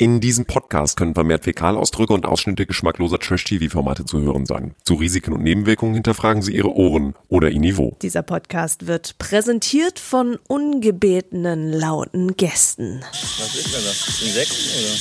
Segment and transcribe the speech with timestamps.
[0.00, 4.76] In diesem Podcast können vermehrt Fäkalausdrücke und Ausschnitte geschmackloser Trash-TV-Formate zu hören sein.
[4.84, 7.96] Zu Risiken und Nebenwirkungen hinterfragen Sie Ihre Ohren oder Ihr Niveau.
[8.00, 13.00] Dieser Podcast wird präsentiert von ungebetenen lauten Gästen.
[13.10, 14.22] Was ist denn das?
[14.22, 14.94] Insekten oder?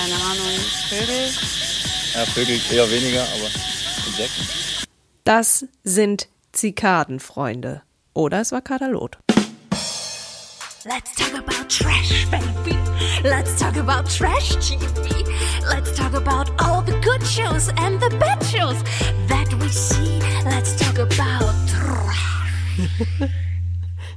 [0.00, 0.46] Keine Ahnung,
[0.88, 1.30] Vögel?
[2.14, 3.50] Ja, Vögel eher weniger, aber
[4.06, 4.48] Insekten.
[5.24, 7.82] Das sind Zikadenfreunde.
[8.14, 9.18] Oder es war Katalot.
[10.84, 12.76] Let's talk about trash, baby.
[13.22, 15.24] Let's talk about trash TV.
[15.68, 18.82] Let's talk about all the good shows and the bad shows
[19.28, 20.18] that we see.
[20.44, 23.30] Let's talk about trash.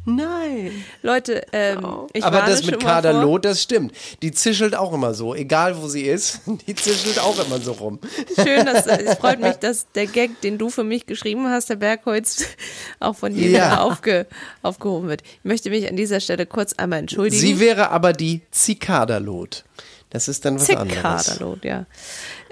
[0.06, 0.72] Nein.
[1.02, 2.80] Leute, ähm, ich Aber das mit.
[2.80, 3.92] Kaderlot, das stimmt.
[4.22, 6.42] Die zischelt auch immer so, egal wo sie ist.
[6.68, 8.00] Die zischelt auch immer so rum.
[8.36, 11.78] Schön, dass, es freut mich, dass der Gag, den du für mich geschrieben hast, der
[11.78, 12.46] Bergholz,
[13.00, 13.82] auch von dir Ja.
[13.82, 14.28] aufge,
[14.62, 15.22] aufgehoben wird.
[15.24, 17.42] Ich möchte mich an dieser Stelle kurz einmal entschuldigen.
[17.42, 19.64] Sie wäre aber die Zikaderlot.
[20.12, 21.26] Das ist dann was anderes.
[21.26, 21.86] Zickaderlot, ja.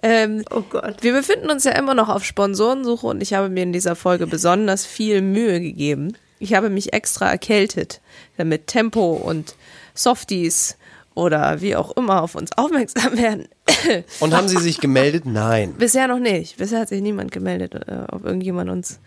[0.01, 0.97] Ähm, Oh Gott.
[1.01, 4.27] wir befinden uns ja immer noch auf Sponsorensuche und ich habe mir in dieser Folge
[4.27, 6.17] besonders viel Mühe gegeben.
[6.39, 8.01] Ich habe mich extra erkältet,
[8.37, 9.55] damit Tempo und
[9.93, 10.77] Softies
[11.15, 13.47] oder wie auch immer auf uns aufmerksam werden.
[14.19, 15.25] Und haben Sie sich gemeldet?
[15.25, 15.75] Nein.
[15.77, 16.57] Bisher noch nicht.
[16.57, 18.99] Bisher hat sich niemand gemeldet, äh, ob irgendjemand uns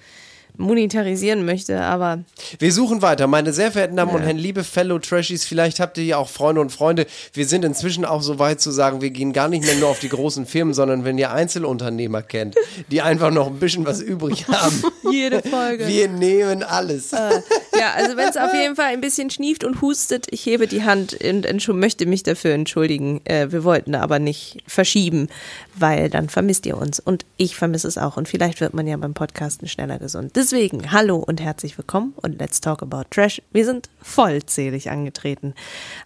[0.58, 2.24] monetarisieren möchte, aber
[2.58, 3.26] Wir suchen weiter.
[3.26, 6.60] Meine sehr verehrten Damen und Herren, liebe Fellow Trashies, vielleicht habt ihr ja auch Freunde
[6.60, 7.06] und Freunde.
[7.32, 9.98] Wir sind inzwischen auch so weit zu sagen, wir gehen gar nicht mehr nur auf
[9.98, 12.56] die großen Firmen, sondern wenn ihr Einzelunternehmer kennt,
[12.90, 14.82] die einfach noch ein bisschen was übrig haben.
[15.10, 15.86] jede Folge.
[15.86, 17.10] Wir nehmen alles.
[17.10, 20.84] Ja, also wenn es auf jeden Fall ein bisschen schnieft und hustet, ich hebe die
[20.84, 23.20] Hand und möchte mich dafür entschuldigen.
[23.24, 25.28] Äh, wir wollten aber nicht verschieben,
[25.74, 28.96] weil dann vermisst ihr uns und ich vermisse es auch und vielleicht wird man ja
[28.96, 30.36] beim Podcasten schneller gesund.
[30.46, 33.42] Deswegen, hallo und herzlich willkommen und let's talk about Trash.
[33.50, 35.54] Wir sind vollzählig angetreten.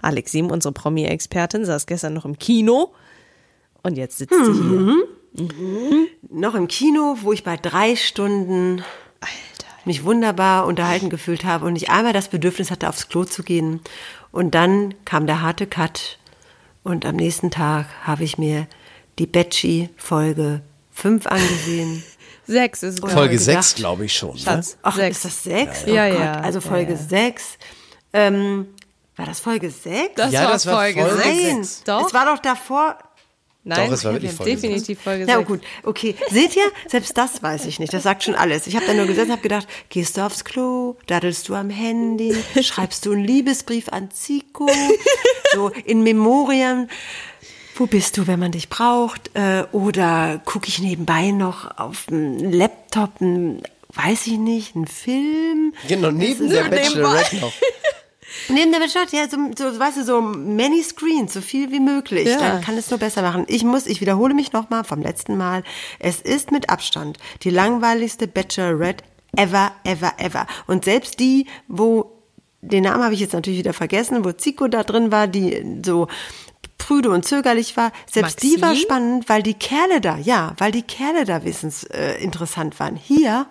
[0.01, 2.95] Alex Sim, unsere Promi-Expertin, saß gestern noch im Kino
[3.83, 4.97] und jetzt sitzt sie hier.
[6.31, 8.83] Noch im Kino, wo ich bei drei Stunden
[9.85, 13.81] mich wunderbar unterhalten gefühlt habe und ich einmal das Bedürfnis hatte, aufs Klo zu gehen.
[14.33, 16.19] Und dann kam der harte Cut
[16.83, 18.67] und am nächsten Tag habe ich mir
[19.19, 20.62] die Betsy Folge
[20.93, 22.03] 5 angesehen.
[22.50, 23.38] Sechs ist es, Folge.
[23.38, 24.34] 6, glaube ich schon.
[24.34, 24.38] Ne?
[24.41, 25.19] Schatz, Ach, sechs.
[25.19, 25.83] ist das 6?
[25.87, 26.21] Ja, oh Gott.
[26.21, 26.33] ja.
[26.41, 27.44] Also Folge Ja, 6.
[28.12, 28.66] Ähm,
[29.16, 30.15] war das Folge 6?
[30.16, 31.83] Das Ja, war das war Folge Folge sechs.
[31.87, 32.06] Nein, Doch.
[32.09, 32.99] es war doch davor.
[33.62, 35.47] Nein, Doch, es war wirklich Folge definitiv Folge Ja, sechs.
[35.49, 36.16] gut, okay.
[36.31, 36.65] Seht ihr?
[36.88, 37.93] Selbst das weiß ich nicht.
[37.93, 38.67] Das sagt schon alles.
[38.67, 41.69] Ich habe da nur gesessen und habe gedacht, gehst du aufs Klo, daddelst du am
[41.71, 44.67] Handy, schreibst du einen Liebesbrief an Zico,
[45.55, 46.88] so in Memorien.
[47.81, 49.31] Wo bist du, wenn man dich braucht?
[49.33, 53.63] Äh, oder gucke ich nebenbei noch auf dem Laptop, ein,
[53.95, 55.73] weiß ich nicht, einen Film?
[55.89, 57.55] Genau, neben der Bachelorette noch.
[58.51, 62.29] Neben der Wirtschaft, ja, so, so, weißt du, so many screens, so viel wie möglich.
[62.29, 62.39] Ja.
[62.39, 63.47] Dann kann es nur besser machen.
[63.49, 65.65] Ich muss, ich wiederhole mich nochmal vom letzten Mal.
[65.99, 69.03] Es ist mit Abstand die langweiligste Bachelorette
[69.37, 70.47] ever, ever, ever.
[70.67, 72.12] Und selbst die, wo,
[72.61, 76.09] den Namen habe ich jetzt natürlich wieder vergessen, wo Zico da drin war, die so
[76.81, 78.85] prüde und zögerlich war, selbst die war Maxine?
[78.85, 82.97] spannend, weil die Kerle da, ja, weil die Kerle da wissens äh, interessant waren.
[82.97, 83.47] Hier,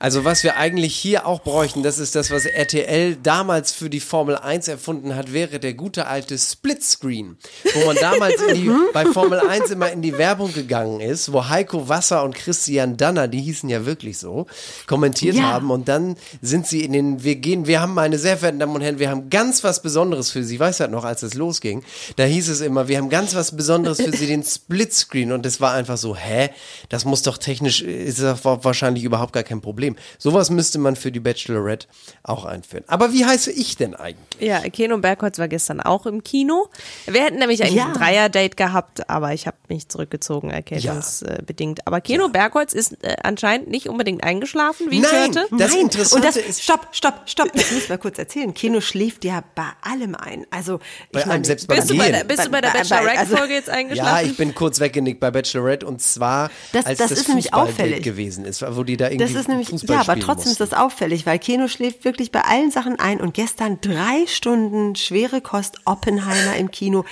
[0.00, 4.00] Also was wir eigentlich hier auch bräuchten, das ist das, was RTL damals für die
[4.00, 7.36] Formel 1 erfunden hat, wäre der gute alte Splitscreen,
[7.74, 11.88] wo man damals die, bei Formel 1 immer in die Werbung gegangen ist, wo Heiko
[11.88, 14.46] Wasser und Christian Danner, die hießen ja wirklich so,
[14.86, 15.42] kommentiert Ja.
[15.52, 15.70] haben.
[15.70, 18.82] Und dann sind sie in den, wir gehen, wir haben, meine sehr verehrten Damen und
[18.82, 21.82] Herren, wir haben ganz was Besonderes für Sie, ich weiß halt noch, als es losging,
[22.16, 25.32] da hieß es immer, wir haben ganz was Besonderes für Sie, den Splitscreen.
[25.32, 26.50] Und es war einfach so, hä,
[26.88, 29.87] das muss doch technisch, ist das wahrscheinlich überhaupt gar kein Problem.
[30.18, 31.86] Sowas müsste man für die Bachelorette
[32.22, 32.84] auch einführen.
[32.88, 34.40] Aber wie heiße ich denn eigentlich?
[34.40, 36.68] Ja, Keno Bergholz war gestern auch im Kino.
[37.06, 37.86] Wir hätten nämlich eigentlich Ja.
[37.86, 41.86] ein Dreier-Date gehabt, aber ich habe mich zurückgezogen, erkältungsbedingt.
[41.86, 45.46] Aber Keno Bergholz ist äh, anscheinend nicht unbedingt eingeschlafen, wie ich Nein, hörte.
[45.56, 48.52] das Nein, Interessante und das, ist, stopp, stopp, stopp, das müssen wir kurz erzählen.
[48.54, 50.46] Kino schläft ja bei allem ein.
[50.50, 50.78] Also,
[51.12, 52.74] Bei ich allem, meine, selbst beim Bist du bei der, bist du bei der Bei-
[52.74, 54.26] bei- Bachelorette-Folge also- jetzt Ja, eingeschlafen?
[54.30, 57.72] ich bin kurz weggenickt bei Bachelorette und zwar Das- als das das, ist nämlich Fußballdate
[57.72, 58.02] auffällig.
[58.02, 60.74] gewesen ist, wo die da irgendwie Das ist nämlich, Fußball ja, aber trotzdem ist mussten.
[60.74, 65.40] das auffällig, weil Keno schläft wirklich bei allen Sachen ein und gestern drei Stunden schwere
[65.40, 67.04] Kost Oppenheimer im Kino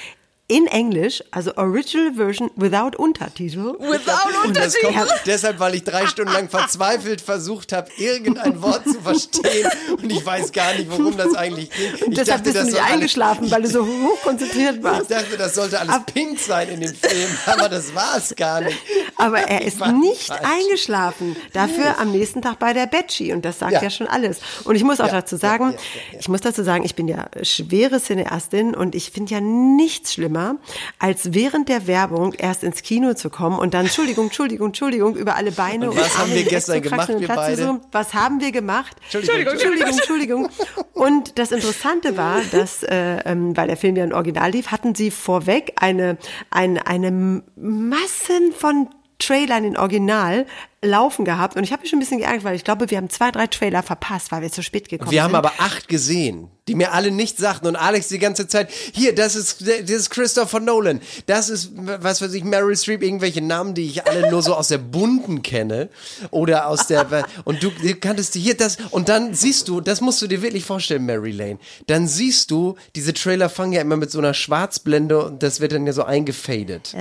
[0.48, 3.74] in Englisch, also Original Version without Untertitel.
[3.80, 5.20] Without Und das kommt Untertitel.
[5.26, 9.68] deshalb, weil ich drei Stunden lang verzweifelt versucht habe, irgendein Wort zu verstehen
[10.00, 11.70] und ich weiß gar nicht, worum das eigentlich.
[11.94, 15.10] Ich Und deshalb bist du nicht soll alles- eingeschlafen, weil du so hochkonzentriert Ich warst.
[15.10, 18.78] dachte, das sollte alles pink sein in dem Film, aber das war es gar nicht.
[19.16, 20.40] Aber er ist nicht falsch.
[20.44, 21.34] eingeschlafen.
[21.54, 23.32] Dafür am nächsten Tag bei der Betschi.
[23.32, 23.90] Und das sagt ja, Ja.
[23.90, 24.38] schon alles.
[24.64, 25.76] Und ich muss auch Ja, dazu ja, sagen, ja, ja,
[26.12, 26.18] ja.
[26.20, 30.35] ich muss dazu sagen, ich bin ja schwere Cineastin und ich finde ja nichts schlimmer
[30.36, 30.56] immer,
[30.98, 35.36] als während der Werbung erst ins Kino zu kommen und dann Entschuldigung, Entschuldigung, Entschuldigung über
[35.36, 37.62] alle Beine Und was haben Arme wir gestern gemacht, und wir Platz beide?
[37.62, 37.80] suchen.
[37.92, 38.96] Was haben wir gemacht?
[39.12, 40.48] Entschuldigung, Entschuldigung, Entschuldigung.
[40.92, 44.94] Und das Interessante war, dass, äh, ähm, weil der Film ja im Original lief, hatten
[44.94, 46.18] sie vorweg eine,
[46.50, 48.88] eine, eine Massen von
[49.18, 50.46] Trailern in Original
[50.82, 53.10] laufen gehabt und ich habe mich schon ein bisschen geärgert, weil ich glaube, wir haben
[53.10, 55.24] zwei, drei Trailer verpasst, weil wir zu spät gekommen Wir sind.
[55.24, 57.66] haben aber acht gesehen, die mir alle nichts sagten.
[57.66, 61.00] Und Alex die ganze Zeit, hier, das ist, das ist Christopher Nolan.
[61.26, 64.68] Das ist, was weiß ich, Meryl Streep, irgendwelche Namen, die ich alle nur so aus
[64.68, 65.88] der Bunten kenne.
[66.30, 67.06] Oder aus der,
[67.44, 70.42] und du, du kanntest die hier, das, und dann siehst du, das musst du dir
[70.42, 71.58] wirklich vorstellen, Mary Lane.
[71.86, 75.72] Dann siehst du, diese Trailer fangen ja immer mit so einer Schwarzblende und das wird
[75.72, 76.94] dann ja so eingefadet.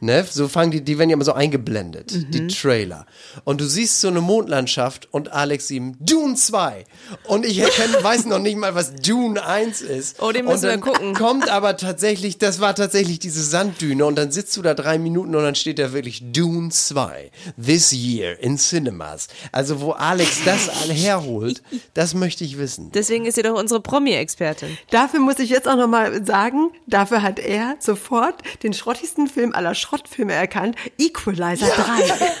[0.00, 0.26] Ne?
[0.28, 3.06] So fangen die, die werden ja immer so eingeblendet, die Trailer.
[3.44, 6.84] Und du siehst so eine Mondlandschaft und Alex ihm Dune 2.
[7.24, 10.22] Und ich erkenne, weiß noch nicht mal, was Dune 1 ist.
[10.22, 11.14] Oh, den müssen und wir gucken.
[11.14, 15.34] Kommt aber tatsächlich, das war tatsächlich diese Sanddüne und dann sitzt du da drei Minuten
[15.34, 17.30] und dann steht da wirklich Dune 2.
[17.62, 19.28] This year in Cinemas.
[19.52, 21.62] Also wo Alex das all herholt,
[21.94, 22.90] das möchte ich wissen.
[22.92, 24.76] Deswegen ist sie doch unsere Promi-Expertin.
[24.90, 29.74] Dafür muss ich jetzt auch nochmal sagen, dafür hat er sofort den schrottigsten Film aller
[29.74, 32.32] Schrottfilme erkannt, Equalizer 3.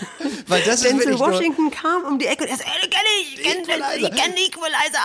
[0.46, 3.80] Weil das Denzel Washington kam um die Ecke und er ey, kenn ich, ich kenn,
[3.98, 4.98] ich kenn Equalizer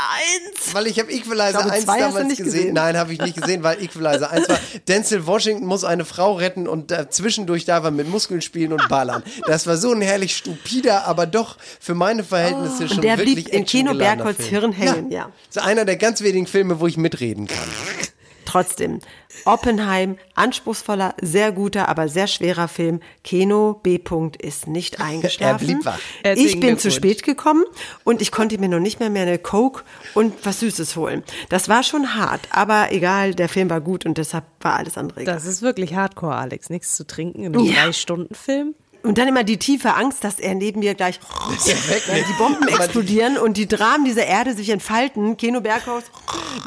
[0.64, 0.74] 1.
[0.74, 2.60] Weil ich habe Equalizer Ich glaube, 1 zwei hast du damals nicht gesehen.
[2.60, 2.74] gesehen.
[2.74, 4.60] Nein, habe ich nicht gesehen, weil Equalizer 1 war.
[4.88, 8.88] Denzel Washington muss eine Frau retten und äh, zwischendurch da war mit Muskeln spielen und
[8.90, 9.24] ballern.
[9.46, 12.96] Das war so ein herrlich stupider, aber doch für meine Verhältnisse schon Oh.
[13.00, 14.44] Und der wirklich blieb in Kino Bergholz.
[14.46, 15.32] Hirn hängen, ja.
[15.48, 17.58] Das ist einer der ganz wenigen Filme, wo ich mitreden kann.
[18.50, 18.98] Trotzdem,
[19.46, 23.00] Oppenheim, anspruchsvoller, sehr guter, aber sehr schwerer Film.
[23.24, 23.98] Keno B.
[23.98, 25.68] -Punkt ist nicht eingeschlafen.
[25.68, 26.00] blieb wach.
[26.36, 27.64] Ich bin zu spät gekommen
[28.04, 29.84] und ich konnte mir noch nicht mehr mehr eine Coke
[30.16, 31.24] und was Süßes holen.
[31.50, 35.22] Das war schon hart, aber egal, der Film war gut und deshalb war alles andere
[35.22, 35.36] egal.
[35.36, 36.72] Das ist wirklich Hardcore, Alex.
[36.72, 37.84] Nichts zu trinken in einem Ja.
[37.84, 38.74] Drei-Stunden-Film.
[39.02, 43.38] Und dann immer die tiefe Angst, dass er neben mir gleich wenn die Bomben explodieren
[43.38, 45.38] und die Dramen dieser Erde sich entfalten.
[45.38, 46.04] Keno Berghaus.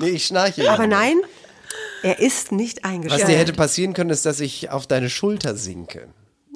[0.01, 0.71] Nee, ich schnarche.
[0.71, 1.17] Aber nein,
[2.03, 3.27] er ist nicht Was eingeschlafen.
[3.29, 6.09] dir hätte passieren können, ist, dass ich auf deine Schulter sinke.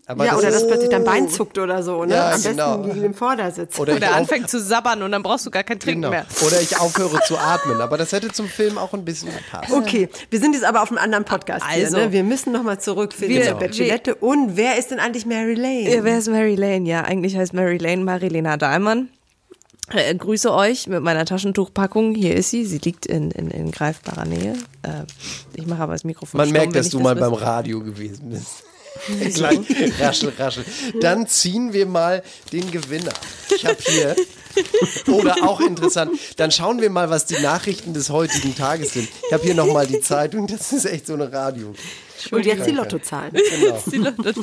[0.08, 2.14] Aber ja, das oder dass plötzlich dein Bein zuckt oder so, ne?
[2.14, 2.78] Ja, Am besten genau.
[2.82, 3.76] gegen den Vordersitz.
[3.76, 6.10] Oder, ich Oder anfängt zu sabbern und dann brauchst du gar kein Trinken Genau.
[6.12, 6.26] mehr.
[6.46, 7.80] Oder ich aufhöre zu atmen.
[7.80, 9.72] Aber das hätte zum Film auch ein bisschen gepasst.
[9.72, 11.96] Okay, wir sind jetzt aber auf einem anderen Podcast Also.
[11.96, 12.12] hier, ne?
[12.12, 14.14] Wir müssen nochmal zurück für Wir- diese Bachelorette.
[14.14, 15.92] Und wer ist denn eigentlich Mary Lane?
[15.92, 16.88] Ja, wer ist Mary Lane?
[16.88, 19.08] Ja, eigentlich heißt Mary Lane Marilena Dahlmann.
[19.92, 22.14] Äh, grüße euch mit meiner Taschentuchpackung.
[22.14, 22.64] Hier ist sie.
[22.64, 24.54] Sie liegt in, in, in greifbarer Nähe.
[24.82, 25.04] Äh,
[25.54, 28.30] ich mache aber das Mikrofon Man stumm, merkt, dass du das mal beim Radio gewesen
[28.30, 28.64] bist.
[29.34, 29.60] Gleich
[30.00, 30.64] raschel, raschel.
[31.00, 32.22] Dann ziehen wir mal
[32.52, 33.12] den Gewinner.
[33.54, 34.16] Ich habe hier,
[35.12, 39.08] oder auch interessant, dann schauen wir mal, was die Nachrichten des heutigen Tages sind.
[39.26, 41.74] Ich habe hier nochmal die Zeitung, das ist echt so eine Radio.
[42.30, 43.32] Und jetzt die Lottozahlen.
[43.34, 43.82] Genau.
[43.92, 44.34] Die Leute-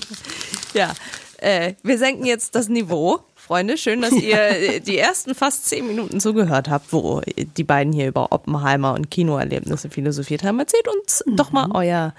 [0.75, 0.93] ja,
[1.37, 3.21] äh, wir senken jetzt das Niveau.
[3.45, 7.21] Freunde, schön, dass ihr äh, die ersten fast zehn Minuten zugehört habt, wo
[7.57, 10.59] die beiden hier über Oppenheimer und Kinoerlebnisse philosophiert haben.
[10.59, 12.15] Erzählt uns doch mal euer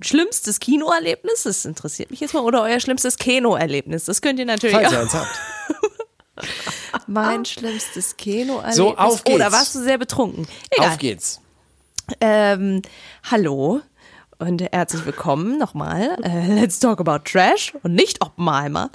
[0.00, 4.04] schlimmstes Kinoerlebnis, das interessiert mich jetzt mal, oder euer schlimmstes Kinoerlebnis.
[4.04, 5.02] Das könnt ihr natürlich Falls ihr auch.
[5.02, 5.40] eins habt.
[7.08, 8.76] Mein schlimmstes Kinoerlebnis.
[8.76, 9.34] So, auf geht's.
[9.34, 10.46] Oder warst du sehr betrunken?
[10.70, 10.88] Egal.
[10.90, 11.40] Auf geht's.
[12.20, 12.82] Ähm,
[13.28, 13.80] hallo
[14.42, 16.16] und herzlich willkommen nochmal.
[16.22, 18.90] Äh, let's talk about Trash und nicht Oppenheimer.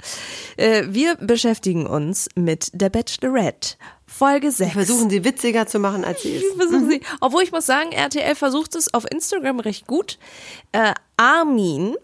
[0.58, 3.76] Äh, wir beschäftigen uns mit der Bachelorette.
[4.06, 4.72] Folge 6.
[4.72, 6.54] Versuchen sie witziger zu machen, als sie ist.
[6.56, 7.00] Versuchen sie.
[7.20, 10.18] Obwohl ich muss sagen, RTL versucht es auf Instagram recht gut.
[10.72, 11.96] Äh, Armin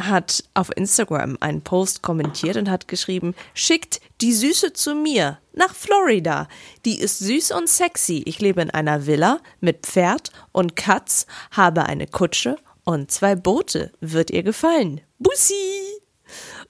[0.00, 5.74] hat auf Instagram einen Post kommentiert und hat geschrieben, schickt die Süße zu mir nach
[5.74, 6.46] Florida.
[6.84, 8.22] Die ist süß und sexy.
[8.26, 13.92] Ich lebe in einer Villa mit Pferd und Katz, habe eine Kutsche und zwei Boote.
[14.00, 15.00] Wird ihr gefallen.
[15.18, 15.54] Bussi!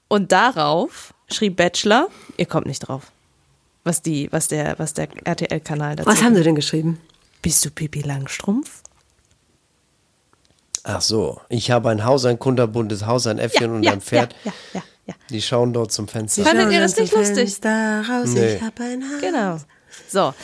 [0.08, 3.12] Und darauf schrieb Bachelor, ihr kommt nicht drauf.
[3.84, 7.00] Was die, was der, was der RTL-Kanal dazu Was haben sie denn geschrieben?
[7.40, 8.82] bist du Pipi Langstrumpf?
[10.84, 14.34] Ach so, ich habe ein Haus, ein kunterbuntes Haus, ein Äffchen und ein Pferd.
[14.44, 15.14] Ja, ja, ja, ja.
[15.30, 16.44] Die schauen dort zum Fenster.
[16.44, 17.60] Fandet ihr das nicht lustig?
[17.60, 18.56] Daraus, Nee.
[18.56, 19.20] ich hab ein Haus.
[19.20, 19.56] Genau.
[20.12, 20.34] So.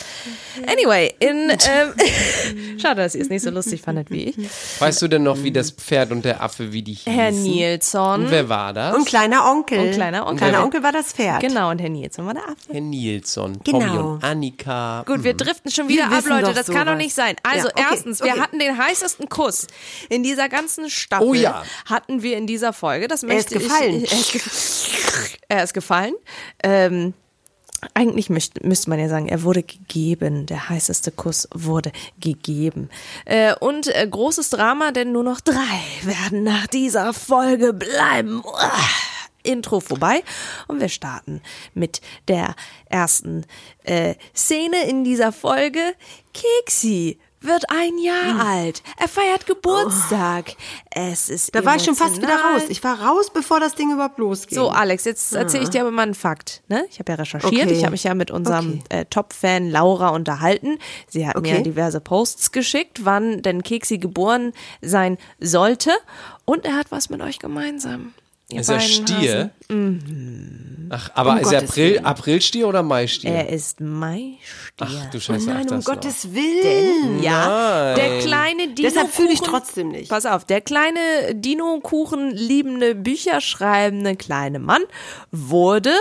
[0.67, 4.37] Anyway, in ähm, schade, dass ihr es nicht so lustig fandet wie ich.
[4.81, 7.13] Weißt du denn noch, wie das Pferd und der Affe, wie die hießen?
[7.13, 8.25] Herr Nilsson.
[8.25, 8.97] Und wer war das?
[8.97, 9.79] Und kleiner Onkel.
[9.79, 10.39] Und kleiner Onkel.
[10.49, 11.41] Kleiner Onkel war das Pferd.
[11.41, 12.57] Genau, und Herr Nilsson war der Affe.
[12.73, 13.79] Herr Nilsson, Genau.
[13.81, 15.03] Tommy und Annika.
[15.07, 16.55] Gut, wir driften schon Wir wieder ab, wissen Leute.
[16.55, 16.97] Das kann doch sowas.
[16.99, 17.37] nicht sein.
[17.43, 18.41] Also Ja, okay, erstens, wir okay.
[18.41, 19.67] hatten den heißesten Kuss
[20.09, 21.27] in dieser ganzen Staffel.
[21.27, 21.63] Oh ja.
[21.85, 23.07] Hatten wir in dieser Folge.
[23.07, 24.03] Das Er ist möchte gefallen.
[24.05, 26.15] Ich, er, ist ge er ist gefallen.
[26.63, 27.13] Ähm,
[27.95, 30.47] Eigentlich müsste, müsste man ja sagen, er wurde gegeben.
[30.47, 32.91] Der heißeste Kuss wurde gegeben.
[33.25, 38.43] Äh, und äh, großes Drama, denn nur noch drei werden nach dieser Folge bleiben.
[38.45, 38.73] Uah.
[39.45, 40.23] Intro vorbei
[40.67, 41.41] und wir starten
[41.73, 42.55] mit der
[42.87, 43.47] ersten
[43.85, 45.81] äh, Szene in dieser Folge.
[46.35, 48.83] Keksi wird ein Jahr alt.
[48.99, 50.55] Er feiert Geburtstag.
[50.91, 52.55] Es ist Da war ich schon fast wieder emotional.
[52.61, 52.65] raus.
[52.69, 54.57] Ich war raus, bevor das Ding überhaupt losging.
[54.59, 56.63] So, Alex, jetzt erzähle ich dir aber mal einen Fakt.
[56.69, 56.85] Ne?
[56.91, 57.53] Ich habe ja recherchiert.
[57.67, 57.73] Okay.
[57.73, 59.01] Ich habe mich ja mit unserem Okay.
[59.01, 60.79] äh, Top-Fan Laura unterhalten.
[61.09, 61.63] Sie hat mir Okay.
[61.63, 64.53] diverse Posts geschickt, wann denn Keksi geboren
[64.83, 65.93] sein sollte.
[66.45, 68.15] Und er hat was mit euch gemeinsam.
[68.51, 69.51] Ihr Ist er Stier?
[69.69, 70.89] Mhm.
[70.91, 72.07] Ach, aber Um ist er Gottes April, Willen.
[72.07, 73.31] Aprilstier oder Maistier?
[73.31, 74.73] Er ist Mai-Stier.
[74.81, 75.95] Ach du Oh Scheiße, ach, nein, um das noch.
[75.95, 77.23] Gottes Willen.
[77.23, 80.09] Ja, der kleine Dino Deshalb fühle ich trotzdem nicht.
[80.09, 84.83] Pass auf, der kleine Dino-Kuchen liebende, Bücher schreibende kleine Mann
[85.31, 85.93] wurde,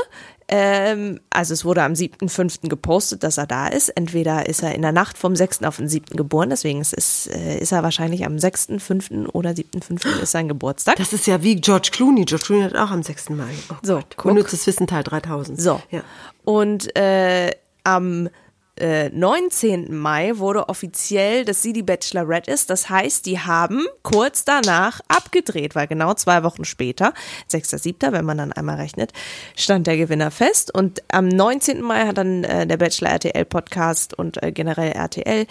[0.49, 2.69] ähm, also es wurde am 7.5.
[2.69, 3.89] gepostet, dass er da ist.
[3.89, 5.63] Entweder ist er in der Nacht vom 6.
[5.63, 6.15] auf den 7.
[6.15, 9.27] geboren, deswegen ist, ist, äh, ist er wahrscheinlich am 6.5.
[9.33, 10.21] oder 7.5.
[10.21, 10.95] ist sein Geburtstag.
[10.95, 12.25] Das ist ja wie George Clooney.
[12.25, 13.29] George Clooney hat auch am 6.
[13.31, 13.43] Mai.
[13.69, 14.13] Oh So, Gott.
[14.17, 14.31] guck.
[14.31, 15.59] Unnützes Wissen Teil 3000.
[15.59, 15.81] So.
[15.91, 16.01] Ja.
[16.45, 17.51] Und äh,
[17.83, 18.29] am
[18.79, 19.95] äh, 19.
[19.95, 22.69] Mai wurde offiziell, dass sie die Bachelorette ist.
[22.69, 27.13] Das heißt, die haben kurz danach abgedreht, weil genau zwei Wochen später,
[27.51, 29.13] 6.7., wenn man dann einmal rechnet,
[29.55, 30.73] stand der Gewinner fest.
[30.73, 31.81] Und am 19.
[31.81, 35.45] Mai hat dann äh, der Bachelor RTL Podcast und äh, generell RTL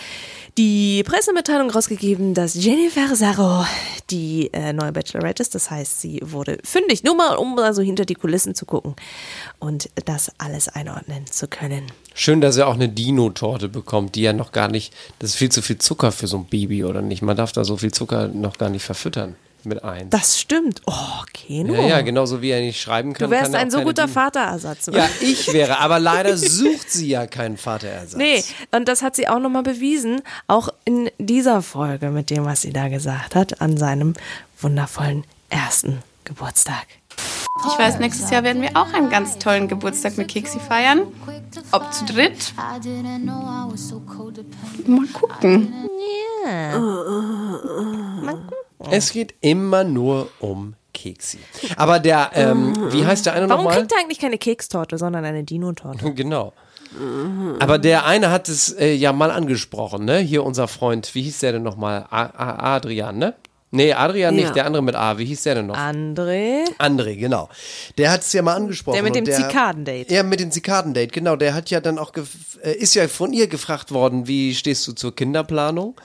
[0.59, 3.65] die Pressemitteilung rausgegeben, dass Jennifer Sarro
[4.11, 5.55] die äh, neue Bachelorette ist.
[5.55, 7.05] Das heißt, sie wurde fündig.
[7.05, 8.95] Nur mal, um also hinter die Kulissen zu gucken
[9.59, 11.91] und das alles einordnen zu können.
[12.15, 15.51] Schön, dass er auch eine Dino-Torte bekommt, die ja noch gar nicht, das ist viel
[15.51, 17.23] zu viel Zucker für so ein Baby, oder nicht?
[17.23, 20.11] Man darf da so viel Zucker noch gar nicht verfüttern mit ein.
[20.11, 20.83] Das stimmt.
[20.87, 21.75] Oh, Keno.
[21.75, 23.29] Ja, ja, genauso wie er nicht schreiben kann.
[23.29, 24.89] Du wärst kann ein so guter Vaterersatz.
[24.93, 28.17] Ja, ich wäre, aber leider sucht sie ja keinen Vaterersatz.
[28.17, 32.63] Nee, und das hat sie auch nochmal bewiesen, auch in dieser Folge mit dem, was
[32.63, 34.15] sie da gesagt hat, an seinem
[34.61, 36.87] wundervollen ersten Geburtstag.
[37.65, 41.03] Ich weiß, nächstes Jahr werden wir auch einen ganz tollen Geburtstag mit Keksi feiern.
[41.73, 42.53] Ob zu dritt?
[44.87, 45.73] Mal gucken.
[48.91, 51.39] Es geht immer nur um Keksi.
[51.77, 53.81] Aber der, ähm, wie heißt der eine Warum nochmal?
[53.81, 56.13] kriegt er eigentlich keine Kekstorte, sondern eine Dino-Torte?
[56.15, 56.53] Genau.
[57.59, 60.19] Aber der eine hat es äh, ja mal angesprochen, ne?
[60.19, 62.07] Hier unser Freund, wie hieß der denn nochmal?
[62.11, 63.35] A- A- Adrian, ne?
[63.73, 64.43] Nee, Adrian Ja.
[64.43, 65.19] nicht, der andere mit A.
[65.19, 65.77] Wie hieß der denn noch?
[65.77, 66.61] André.
[66.79, 67.49] André, genau.
[67.99, 68.95] Der hat es ja mal angesprochen.
[68.95, 70.15] Der mit dem Zikadendate.
[70.15, 71.37] Ja, mit dem Zikadendate, genau.
[71.37, 72.13] Der hat ja dann auch,
[72.63, 76.01] äh, ist ja von ihr gefragt worden, wie stehst du zur Kinderplanung?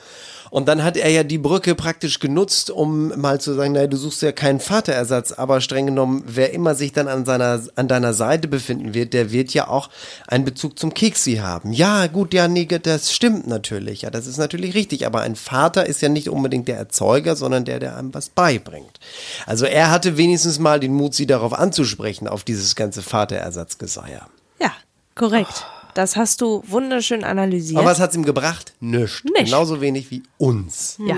[0.52, 3.96] Und dann hat er ja die Brücke praktisch genutzt, um mal zu sagen, naja, du
[3.96, 8.12] suchst ja keinen Vaterersatz, aber streng genommen, wer immer sich dann an seiner, an deiner
[8.12, 9.88] Seite befinden wird, der wird ja auch
[10.28, 11.72] einen Bezug zum Keksi haben.
[11.72, 14.02] Ja, gut, ja, nee, das stimmt natürlich.
[14.02, 15.06] Ja, das ist natürlich richtig.
[15.06, 19.00] Aber ein Vater ist ja nicht unbedingt der Erzeuger, sondern der, der einem was beibringt.
[19.46, 24.28] Also er hatte wenigstens mal den Mut, sie darauf anzusprechen, auf dieses ganze Vaterersatzgeseier.
[24.60, 24.72] Ja,
[25.14, 25.64] korrekt.
[25.94, 27.78] Das hast du wunderschön analysiert.
[27.78, 28.72] Aber was hat's ihm gebracht?
[28.80, 29.24] Nichts.
[29.24, 29.46] Nicht.
[29.46, 30.98] Genauso wenig wie uns.
[31.06, 31.16] Ja.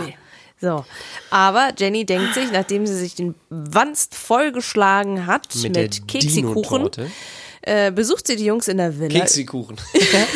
[0.61, 0.85] So.
[1.31, 7.11] Aber Jenny denkt sich, nachdem sie sich den Wanst vollgeschlagen hat mit, der Keksikuchen, Dino-Torte.
[7.67, 9.21] Äh, besucht sie die Jungs in der Villa.
[9.21, 9.77] Keksikuchen.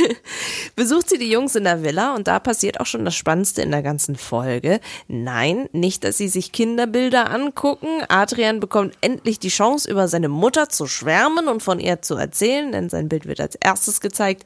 [0.76, 3.70] besucht sie die Jungs in der Villa und da passiert auch schon das Spannendste in
[3.70, 4.80] der ganzen Folge.
[5.08, 7.88] Nein, nicht, dass sie sich Kinderbilder angucken.
[8.08, 12.70] Adrian bekommt endlich die Chance, über seine Mutter zu schwärmen und von ihr zu erzählen,
[12.73, 14.44] denn sein Bild wird als erstes gezeigt.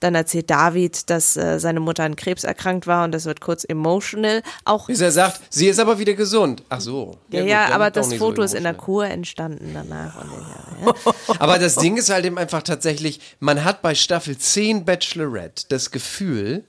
[0.00, 3.64] Dann erzählt David, dass äh, seine Mutter an Krebs erkrankt war und das wird kurz
[3.64, 4.42] emotional.
[4.64, 6.62] Auch Bis er sagt, sie ist aber wieder gesund.
[6.68, 7.18] Ach so.
[7.30, 8.76] ja, gut, ja, dann aber das nicht so Foto ist in der.
[8.76, 10.14] Kur entstanden danach.
[10.14, 11.14] Ja, ja.
[11.38, 15.90] Aber das Ding ist halt eben einfach tatsächlich, man hat bei Staffel 10 Bachelorette das
[15.90, 16.64] Gefühl,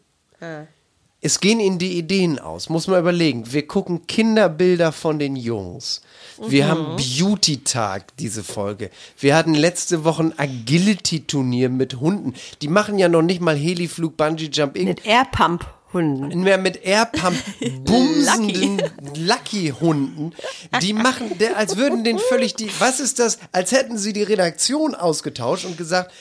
[1.20, 2.70] es gehen ihnen die Ideen aus.
[2.70, 3.52] Muss man überlegen.
[3.52, 6.02] Wir gucken Kinderbilder von den Jungs.
[6.48, 6.70] Wir Mhm.
[6.70, 8.92] haben Beauty-Tag, diese Folge.
[9.20, 12.34] Wir hatten letzte Woche ein Agility-Turnier mit Hunden.
[12.62, 15.77] Die machen ja noch nicht mal Heliflug, Bungee-Jump, Mit Airpump-Hunden.
[15.98, 17.38] Mehr mit Airpump
[17.84, 18.82] bumsenden
[19.16, 20.34] Lucky-Hunden,
[20.82, 24.24] die machen, der, als würden den völlig die, was ist das, als hätten sie die
[24.24, 26.12] Redaktion ausgetauscht und gesagt,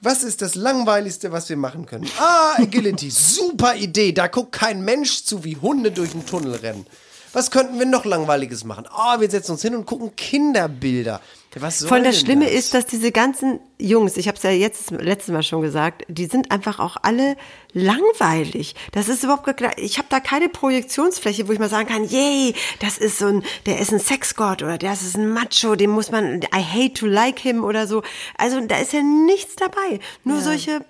[0.00, 2.08] was ist das langweiligste, was wir machen können?
[2.18, 6.86] Ah, Agility, super Idee, da guckt kein Mensch zu, wie Hunde durch den Tunnel rennen.
[7.32, 8.86] Was könnten wir noch Langweiliges machen?
[8.96, 11.20] Oh, wir setzen uns hin und gucken Kinderbilder.
[11.60, 12.54] Was soll Voll das Schlimme das?
[12.54, 16.26] ist, dass diese ganzen Jungs, ich habe es ja jetzt letztes Mal schon gesagt, die
[16.26, 17.36] sind einfach auch alle
[17.72, 18.74] langweilig.
[18.92, 19.48] Das ist überhaupt.
[19.76, 23.44] Ich habe da keine Projektionsfläche, wo ich mal sagen kann, yay, das ist so ein,
[23.66, 27.06] der ist ein Sexgott oder der ist ein Macho, dem muss man, I hate to
[27.06, 28.02] like him oder so.
[28.36, 30.00] Also da ist ja nichts dabei.
[30.24, 30.84] Nur solche.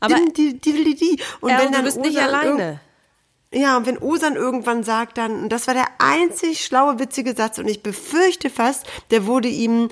[0.00, 1.18] Aber- die, die, die, die.
[1.40, 2.80] Und wenn dann du bist nicht Osan irg- alleine.
[3.52, 7.58] Ja, und wenn Osan irgendwann sagt dann, und das war der einzig schlaue, witzige Satz,
[7.58, 9.88] und ich befürchte fast, der wurde ihm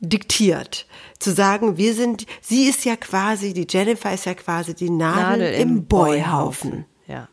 [0.00, 0.86] diktiert,
[1.18, 5.54] zu sagen, wir sind, sie ist ja quasi, die Jennifer ist ja quasi die Nadel,
[5.54, 6.84] im Boyhaufen.
[7.06, 7.28] Ja.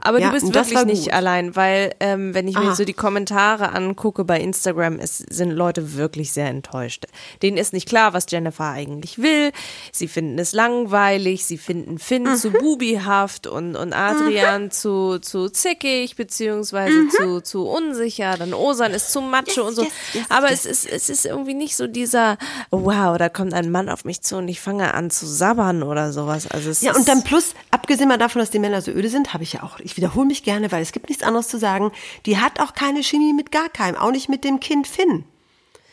[0.00, 2.74] Aber Ja, du bist wirklich nicht allein, weil ähm, wenn ich mir Aha.
[2.74, 7.06] so die Kommentare angucke bei Instagram, es sind Leute wirklich sehr enttäuscht.
[7.42, 9.52] Denen ist nicht klar, was Jennifer eigentlich will.
[9.92, 12.36] Sie finden es langweilig, sie finden Finn Mhm.
[12.36, 18.36] zu bubihaft und, und Adrian zu, zu zickig, beziehungsweise zu, zu unsicher.
[18.38, 19.82] Dann Osan ist zu macho und so.
[19.82, 19.88] Mhm.
[19.88, 20.64] yes, yes, Aber yes.
[20.66, 22.36] es ist, es ist irgendwie nicht so dieser,
[22.70, 26.12] wow, da kommt ein Mann auf mich zu und ich fange an zu sabbern oder
[26.12, 26.46] sowas.
[26.46, 29.32] Also es Ja, und dann plus, abgesehen mal davon, dass die Männer so öde sind,
[29.40, 31.92] habe ich ja auch, ich wiederhole mich gerne, weil es gibt nichts anderes zu sagen,
[32.26, 35.24] die hat auch keine Chemie mit gar keinem, auch nicht mit dem Kind Finn.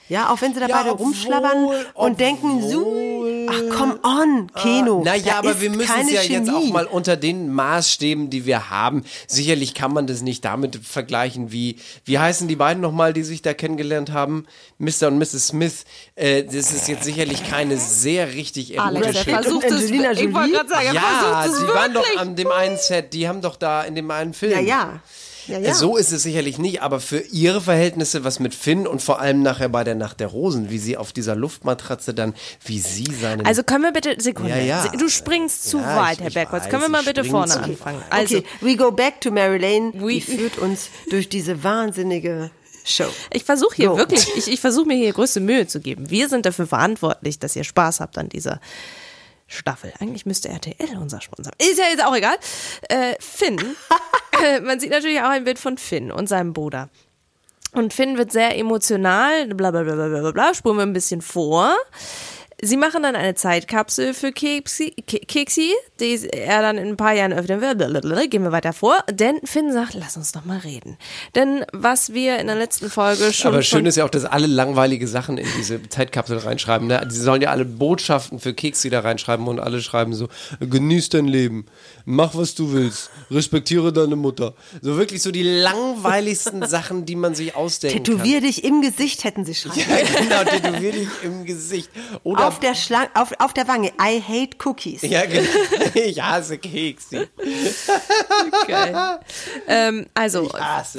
[0.09, 4.49] Ja, auch wenn sie da Ja, beide obwohl- rumschlabbern und denken, so, ach come on,
[4.53, 5.01] Keno.
[5.03, 6.71] da Naja, aber ist wir müssen es ja jetzt auch Chemie.
[6.71, 9.03] mal unter den Maßstäben, die wir haben.
[9.27, 13.41] Sicherlich kann man das nicht damit vergleichen, wie, wie heißen die beiden nochmal, die sich
[13.41, 14.45] da kennengelernt haben?
[14.79, 15.07] Mr.
[15.07, 15.47] und Mrs.
[15.47, 15.83] Smith.
[16.15, 19.31] Äh, das ist jetzt sicherlich keine sehr richtig Alex, erotische.
[19.31, 19.71] er versucht es.
[19.73, 20.51] Angelina Ich wollte Jolie?
[20.53, 22.19] gerade sagen, er ja, versucht es sie waren doch wirklich.
[22.19, 24.53] an dem einen Set, die haben doch da in dem einen Film.
[24.53, 24.99] Ja, ja.
[25.47, 25.73] Ja, ja.
[25.73, 29.41] So ist es sicherlich nicht, aber für ihre Verhältnisse, was mit Finn und vor allem
[29.41, 32.33] nachher bei der Nacht der Rosen, wie sie auf dieser Luftmatratze dann,
[32.65, 36.23] wie sie seinen Also können wir bitte, Sekunde, Ja, du springst zu Ja, weit, ich-
[36.23, 36.69] Herr Bergholz.
[36.69, 38.01] Können wir mal bitte vorne anfangen?
[38.09, 39.93] Also, okay, we go back to Mary Lane.
[39.95, 42.51] We- Die führt uns durch diese wahnsinnige
[42.85, 43.07] Show.
[43.31, 43.97] ich versuche hier So.
[43.97, 46.09] wirklich, ich, ich versuche mir hier größte Mühe zu geben.
[46.09, 48.59] Wir sind dafür verantwortlich, dass ihr Spaß habt an dieser
[49.49, 49.93] Staffel.
[49.99, 51.53] Eigentlich müsste RTL unser Sponsor.
[51.57, 52.35] Ist ja jetzt auch egal.
[52.89, 53.57] Äh, Finn.
[54.63, 56.89] man sieht natürlich auch ein Bild von Finn und seinem Bruder.
[57.73, 61.75] Und Finn wird sehr emotional, bla bla bla bla bla spulen wir ein bisschen vor.
[62.59, 67.13] Sie machen dann eine Zeitkapsel für Keksi, Ke- Keksi, die er dann in ein paar
[67.13, 68.31] Jahren öffnen wird.
[68.31, 68.95] Gehen wir weiter vor.
[69.11, 70.97] Denn Finn sagt, lass uns doch mal reden.
[71.35, 73.53] Denn was wir in der letzten Folge schon.
[73.53, 76.87] Aber schön ist ja auch, dass alle langweilige Sachen in diese Zeitkapsel reinschreiben.
[76.87, 77.05] Ne?
[77.09, 80.27] Sie sollen ja alle Botschaften für Keksi da reinschreiben und alle schreiben so,
[80.59, 81.67] genieß dein Leben,
[82.05, 84.55] mach was du willst, respektiere deine Mutter.
[84.81, 89.45] So wirklich so die langweiligsten Sachen, die man sich ausdenken Tätowier dich im Gesicht, hätten
[89.45, 89.79] sie schreiben.
[89.79, 90.27] kann.
[90.29, 91.91] Ja, genau, tätowier dich im Gesicht.
[92.23, 93.91] Oder Auf der, Schlang auf, auf der Wange.
[94.01, 95.01] I hate cookies.
[95.01, 95.49] ja, genau.
[95.93, 97.27] ich hasse Keksi.
[98.67, 99.19] Geil.
[99.67, 100.49] ähm, also,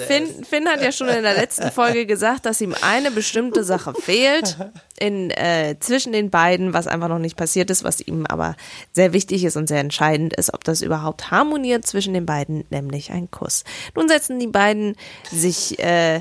[0.06, 3.94] Finn, Finn hat ja schon in der letzten Folge gesagt, dass ihm eine bestimmte Sache
[3.94, 4.56] fehlt
[4.98, 8.56] in, äh, zwischen den beiden, was einfach noch nicht passiert ist, was ihm aber
[8.92, 13.10] sehr wichtig ist und sehr entscheidend ist, ob das überhaupt harmoniert zwischen den beiden, nämlich
[13.10, 13.64] ein Kuss.
[13.94, 14.96] Nun setzen die beiden
[15.30, 16.20] sich äh,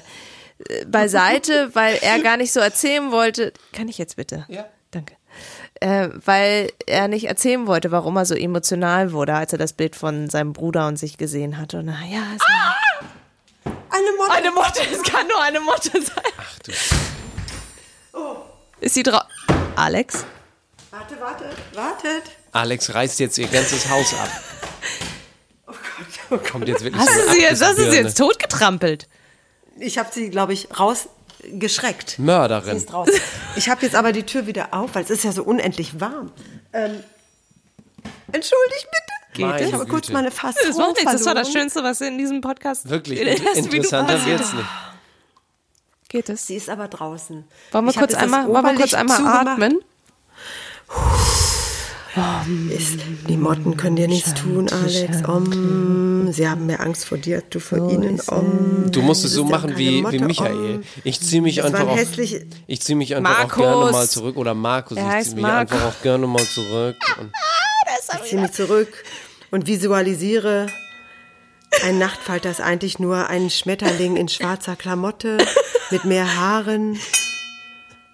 [0.87, 3.53] beiseite, weil er gar nicht so erzählen wollte.
[3.73, 4.45] Kann ich jetzt bitte?
[4.47, 4.65] Ja.
[4.91, 5.15] Danke.
[5.79, 9.95] Äh, weil er nicht erzählen wollte, warum er so emotional wurde, als er das Bild
[9.95, 11.79] von seinem Bruder und sich gesehen hatte.
[11.79, 14.31] Und naja, es war Eine Motte.
[14.31, 16.33] eine Motte, es kann nur eine Motte sein.
[16.37, 16.71] Ach du.
[18.79, 19.23] Ist sie drauf?
[19.75, 20.25] Alex?
[20.91, 22.23] Warte, warte, wartet.
[22.51, 24.29] Alex reißt jetzt ihr ganzes Haus ab.
[25.67, 25.73] Oh
[26.29, 29.07] Gott, Kommt jetzt wirklich Hast so du sie jetzt, hast du sie jetzt totgetrampelt?
[29.79, 31.16] Ich habe sie, glaube ich, rausgeschreckt.
[31.43, 32.77] Sie Mörderin.
[32.77, 33.13] ist draußen.
[33.55, 36.31] Ich habe jetzt aber die Tür wieder auf, weil es ist ja so unendlich warm.
[36.73, 37.03] Ähm,
[38.31, 39.45] entschuldigt bitte.
[39.45, 41.51] Meine ich habe kurz meine Fassung Das war, nichts, das war das.
[41.51, 44.55] Schönste, was in diesem Podcast Wirklich, in interessanter wird's passiert.
[44.55, 44.69] nicht.
[46.09, 46.47] Geht es?
[46.47, 47.43] Sie ist aber draußen.
[47.71, 49.47] Wollen wir Ich kurz einmal, wollen wir kurz einmal zugemacht.
[49.47, 49.79] atmen?
[52.69, 52.99] Ist,
[53.29, 55.23] die Motten können dir nichts tun, Alex.
[55.27, 56.31] Om.
[56.31, 58.19] Sie haben mehr Angst vor dir, du vor ihnen.
[58.27, 58.91] Om.
[58.91, 60.75] Du musst es so machen wie, wie Motte, Michael.
[60.75, 60.83] Om.
[61.03, 61.97] Ich ziehe mich einfach auch,
[62.67, 63.53] ich ziehe mich einfach Markus.
[63.53, 66.95] auch gerne mal zurück oder Markus, ich ziehe mich einfach auch gerne mal zurück.
[67.19, 67.31] Und
[68.23, 69.03] Ich ziehe mich zurück
[69.51, 70.67] und visualisiere
[71.83, 75.37] ein Nachtfalter ist eigentlich nur ein Schmetterling in schwarzer Klamotte
[75.91, 76.97] mit mehr Haaren.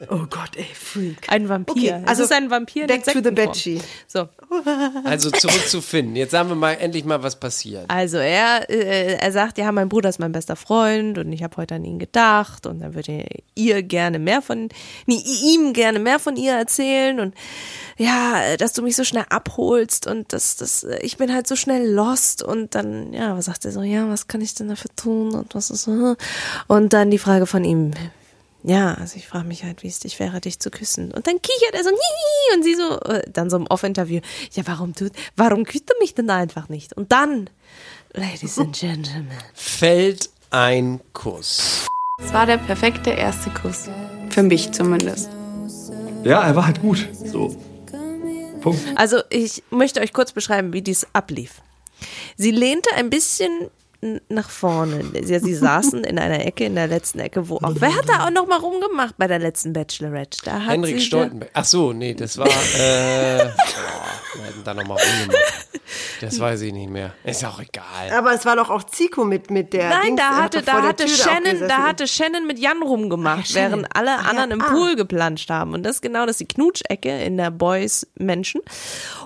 [0.10, 1.28] Oh Gott, ey, Freak.
[1.28, 1.74] Ein Vampir.
[1.74, 3.32] Okay, Es also ist ein Vampir in back to the.
[3.32, 3.84] Bedsheet.
[4.08, 4.28] So.
[5.04, 6.16] Also zurück zu Finn.
[6.16, 7.86] Jetzt sagen wir mal endlich mal, was passiert.
[7.90, 11.58] Also er, äh, er sagt, ja, mein Bruder ist mein bester Freund und ich habe
[11.58, 14.70] heute an ihn gedacht und dann würde ihr gerne mehr von,
[15.06, 17.34] nee, ihm gerne mehr von ihr erzählen und
[17.98, 21.90] ja, dass du mich so schnell abholst und das, das, ich bin halt so schnell
[21.92, 25.34] lost und dann, ja, was sagt er so, ja, was kann ich denn dafür tun
[25.36, 26.16] und was ist so
[26.68, 27.92] und dann die Frage von ihm,
[28.64, 31.12] ja, also ich frage mich halt, wie es dich wäre, dich zu küssen.
[31.12, 34.22] Und dann kichert er so, Hihi, und sie so, äh, dann so im Off-Interview,
[34.54, 36.94] ja, warum tut, warum küsst du mich denn einfach nicht?
[36.94, 37.50] Und dann,
[38.14, 41.88] Ladies and Gentlemen, Fällt ein Kuss.
[42.20, 43.90] Es war der perfekte erste Kuss.
[44.30, 45.30] Für mich zumindest.
[46.24, 47.08] Ja, er war halt gut.
[47.26, 47.56] So.
[48.62, 48.82] Punkt.
[48.96, 51.62] Also ich möchte euch kurz beschreiben, wie dies ablief.
[52.38, 53.70] Sie lehnte ein bisschen
[54.04, 55.02] n- nach vorne.
[55.24, 57.74] Sie, sie saßen in einer Ecke, in der letzten Ecke, wo auch.
[57.76, 60.40] Wer hat da auch noch mal rumgemacht bei der letzten Bachelorette?
[60.44, 61.50] Da hat Henrik Stoltenberg.
[61.54, 62.48] Ach so, nee, das war.
[62.48, 63.46] Äh,
[64.36, 65.68] wir hätten da nochmal rumgemacht.
[66.22, 67.14] Das weiß ich nicht mehr.
[67.26, 68.10] Ist auch egal.
[68.18, 69.90] Aber es war doch auch Zico mit, mit der.
[69.90, 73.50] Nein, Dings, da hat hatte, da der hatte Shannon, da hatte Shannon mit Jan rumgemacht,
[73.50, 73.82] Shannon.
[73.84, 74.70] während alle Ah, ja, anderen im ah.
[74.72, 75.74] Pool geplanscht haben.
[75.74, 78.62] Und das ist genau das ist die Knutschecke in der Boys Menschen.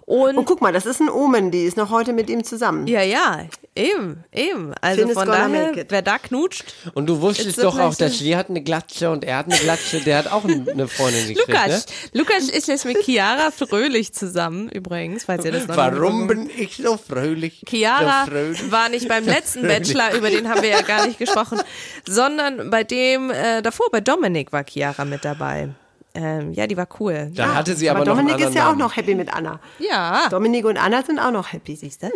[0.05, 2.87] Und Und guck mal, das ist ein Omen, die ist noch heute mit ihm zusammen.
[2.87, 4.73] ja, ja, eben, eben.
[4.81, 8.49] Also Finn von daher, wer da knutscht, Und du wusstest doch auch, dass sie hat
[8.49, 10.01] eine Glatsche und er hat eine Glatsche.
[10.01, 12.19] Der hat auch eine Freundin gekriegt, Lukas, ne?
[12.19, 16.77] Lukas ist jetzt mit Chiara Fröhlich zusammen, übrigens, falls ihr das noch Warum bin ich
[16.77, 17.63] so fröhlich?
[17.67, 18.71] Chiara So fröhlich?
[18.71, 21.59] war nicht beim letzten Bachelor, über den haben wir ja gar nicht gesprochen,
[22.07, 25.69] sondern bei dem äh, davor, bei Dominik war Chiara mit dabei.
[26.13, 27.31] Ähm, ja, die war cool.
[27.35, 29.59] Da hatte sie aber, Aber noch Dominik ist ja auch noch happy mit Anna.
[29.77, 31.75] Ja, Dominik und Anna sind auch noch happy.
[31.75, 32.07] Siehst du?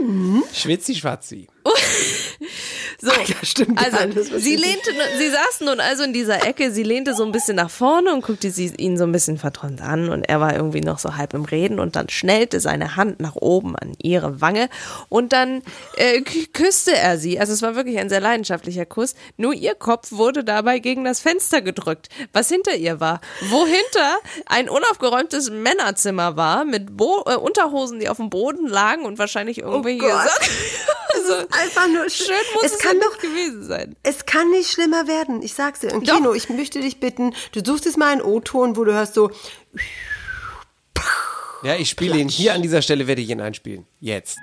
[0.51, 1.47] Schwitzi Schwatzi.
[2.99, 3.11] So.
[3.43, 7.23] stimmt Also, alles, sie lehnte, sie saßen nun also in dieser Ecke, sie lehnte so
[7.23, 10.39] ein bisschen nach vorne und guckte sie ihn so ein bisschen verträumt an und er
[10.39, 13.93] war irgendwie noch so halb im Reden und dann schnellte seine Hand nach oben an
[14.01, 14.69] ihre Wange
[15.09, 15.61] und dann
[15.95, 17.39] äh, küsste er sie.
[17.39, 19.15] Also es war wirklich ein sehr leidenschaftlicher Kuss.
[19.37, 23.21] Nur ihr Kopf wurde dabei gegen das Fenster gedrückt, was hinter ihr war.
[23.49, 29.19] Wohinter ein unaufgeräumtes Männerzimmer war mit Bo äh, Unterhosen, die auf dem Boden lagen und
[29.19, 30.11] wahrscheinlich irgendwelche Gott.
[30.11, 30.55] Socken.
[31.13, 33.95] also, Einfach nur Schön muss es, es kann doch gewesen sein.
[34.03, 35.41] Es kann nicht schlimmer werden.
[35.41, 35.91] Ich sag's dir.
[35.91, 36.15] Im Doch.
[36.15, 39.31] Kino, ich möchte dich bitten, du suchst jetzt mal einen O-Ton, wo du hörst so,
[41.63, 42.29] Ja, ich spiele ihn.
[42.29, 43.85] Hier an dieser Stelle werde ich ihn einspielen.
[43.99, 44.37] Jetzt.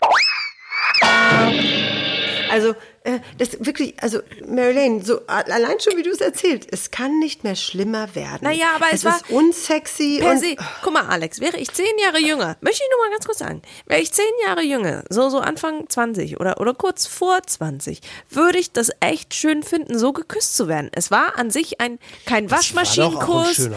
[2.50, 7.18] Also, äh, das wirklich, also, Marilyn, so allein schon, wie du es erzählt, es kann
[7.18, 8.40] nicht mehr schlimmer werden.
[8.42, 11.70] Naja, aber es es war ist unsexy Per und se, guck mal, Alex, wäre ich
[11.70, 15.04] zehn Jahre jünger, möchte ich nur mal ganz kurz sagen, wäre ich zehn Jahre jünger,
[15.08, 19.98] so, so Anfang 20 oder, oder kurz vor 20, würde ich das echt schön finden,
[19.98, 20.90] so geküsst zu werden.
[20.92, 23.70] Es war an sich ein, kein Waschmaschinenkurs.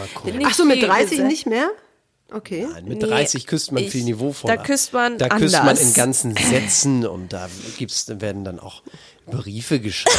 [0.44, 1.28] Ach so, mit viel 30 gesagt.
[1.28, 1.70] nicht mehr?
[2.34, 2.66] Okay.
[2.84, 4.56] Mit Nee, 30 küsst man ich- viel niveauvoller.
[4.56, 5.80] da küsst man Da küsst man anders.
[5.82, 8.82] in ganzen Sätzen und da gibt's, werden dann auch
[9.26, 10.16] Briefe geschrieben.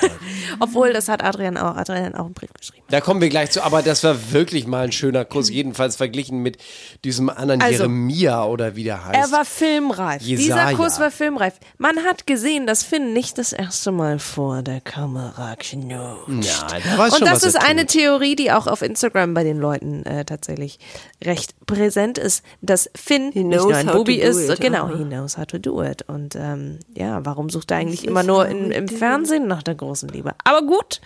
[0.60, 2.84] Obwohl, das hat Adrian auch, Adrian auch einen Brief geschrieben.
[2.88, 6.38] Da kommen wir gleich zu, aber das war wirklich mal ein schöner Kuss, jedenfalls verglichen
[6.38, 6.58] mit
[7.04, 9.32] diesem anderen Also, Jeremia oder wie der heißt.
[9.32, 10.22] Er war filmreif.
[10.22, 10.68] Jesaja.
[10.68, 11.54] Dieser Kuss war filmreif.
[11.78, 15.86] Man hat gesehen, dass Finn nicht das erste Mal vor der Kamera knutscht.
[15.86, 17.84] ja, weiß Und schon, das ist eine.
[17.94, 20.78] Theorie, die auch auf Instagram bei den Leuten äh, tatsächlich
[21.22, 24.96] recht präsent ist, dass Finn nicht nur ein Bubi ist, it, genau, aha.
[24.98, 26.02] he knows how to do it.
[26.08, 28.88] Und ähm, ja, warum sucht er eigentlich immer nur in, im.
[28.88, 30.34] Fernsehen nach der großen Liebe?
[30.44, 31.00] Aber gut,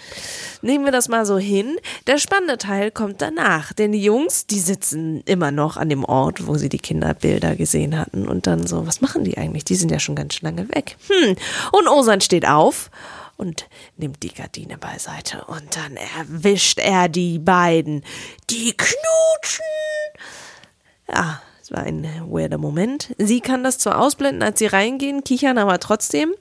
[0.63, 1.77] nehmen wir das mal so hin.
[2.07, 6.47] Der spannende Teil kommt danach, denn die Jungs, die sitzen immer noch an dem Ort,
[6.47, 9.65] wo sie die Kinderbilder gesehen hatten und dann so, was machen die eigentlich?
[9.65, 10.97] Die sind ja schon ganz schön lange weg.
[11.09, 11.37] Hm.
[11.73, 12.91] Und Osan steht auf
[13.39, 18.05] und nimmt die Gardine beiseite und dann erwischt er die beiden.
[18.51, 19.65] Die knutschen.
[21.11, 23.15] Ja, es war ein weirder Moment.
[23.17, 26.35] Sie kann das zwar ausblenden, als sie reingehen, kichern aber trotzdem.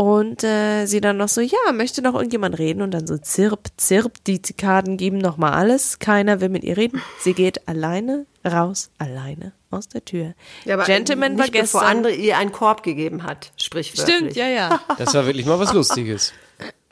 [0.00, 2.80] Und äh, sie dann noch so, ja, möchte noch irgendjemand reden?
[2.80, 5.98] Und dann so zirp, zirp, die Zikaden geben noch mal alles.
[5.98, 7.02] Keiner will mit ihr reden.
[7.18, 10.32] Sie geht alleine raus, alleine aus der Tür.
[10.64, 11.96] Ja, aber Gentleman nicht war bevor gestern.
[11.98, 14.16] andere ihr einen Korb gegeben hat, sprichwörtlich.
[14.16, 14.80] Stimmt, ja, ja.
[14.96, 16.32] Das war wirklich mal was Lustiges.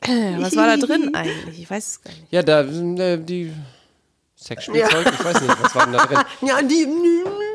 [0.37, 1.63] Was war da drin eigentlich?
[1.63, 2.31] Ich weiß es gar nicht.
[2.31, 3.51] Ja, da äh, die
[4.37, 6.19] Sexspielzeug, ich weiß nicht, was war denn da drin?
[6.47, 6.87] Ja, die,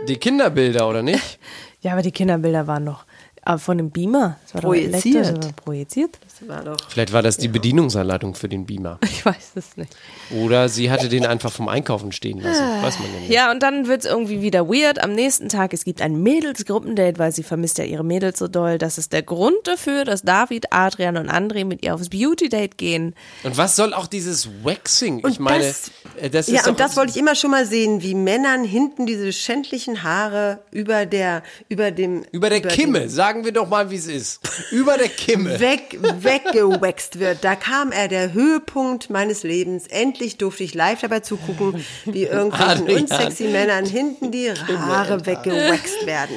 [0.09, 1.39] Die Kinderbilder, oder nicht?
[1.81, 3.07] Ja, aber die Kinderbilder waren noch.
[3.47, 4.39] Aber von dem Beamer.
[4.45, 5.05] Das war doch Projiziert.
[5.27, 6.19] elektrisch, aber Projiziert?
[6.23, 6.77] Das war doch.
[6.89, 8.99] Vielleicht war das die Bedienungsanleitung für den Beamer.
[9.05, 9.95] Ich weiß es nicht.
[10.43, 12.63] Oder sie hatte den einfach vom Einkaufen stehen lassen.
[12.83, 13.31] Weiß man ja nicht.
[13.31, 15.03] Ja, und dann wird es irgendwie wieder weird.
[15.03, 18.79] Am nächsten Tag, es gibt ein Mädelsgruppendate, weil sie vermisst ja ihre Mädels so doll.
[18.79, 23.15] Das ist der Grund dafür, dass David, Adrian und André mit ihr aufs Beauty-Date gehen.
[23.45, 25.19] Und was soll auch dieses Waxing?
[25.19, 27.67] ich Und meine, das- äh, das ist Ja, und das wollte ich immer schon mal
[27.67, 33.09] sehen, wie Männern hinten diese schändlichen Haare über der, über dem, über der dem- Kimme,
[33.09, 34.41] sagen wir doch mal, wie es ist.
[34.71, 35.59] Über der Kimme.
[35.59, 37.43] weg, weggewaxt wird.
[37.43, 39.87] Da kam er, der Höhepunkt meines Lebens.
[39.87, 43.01] Endlich durfte ich live dabei zugucken, wie irgendwelchen Adrian.
[43.03, 46.37] unsexy Männern hinten die Haare weggewaxt werden.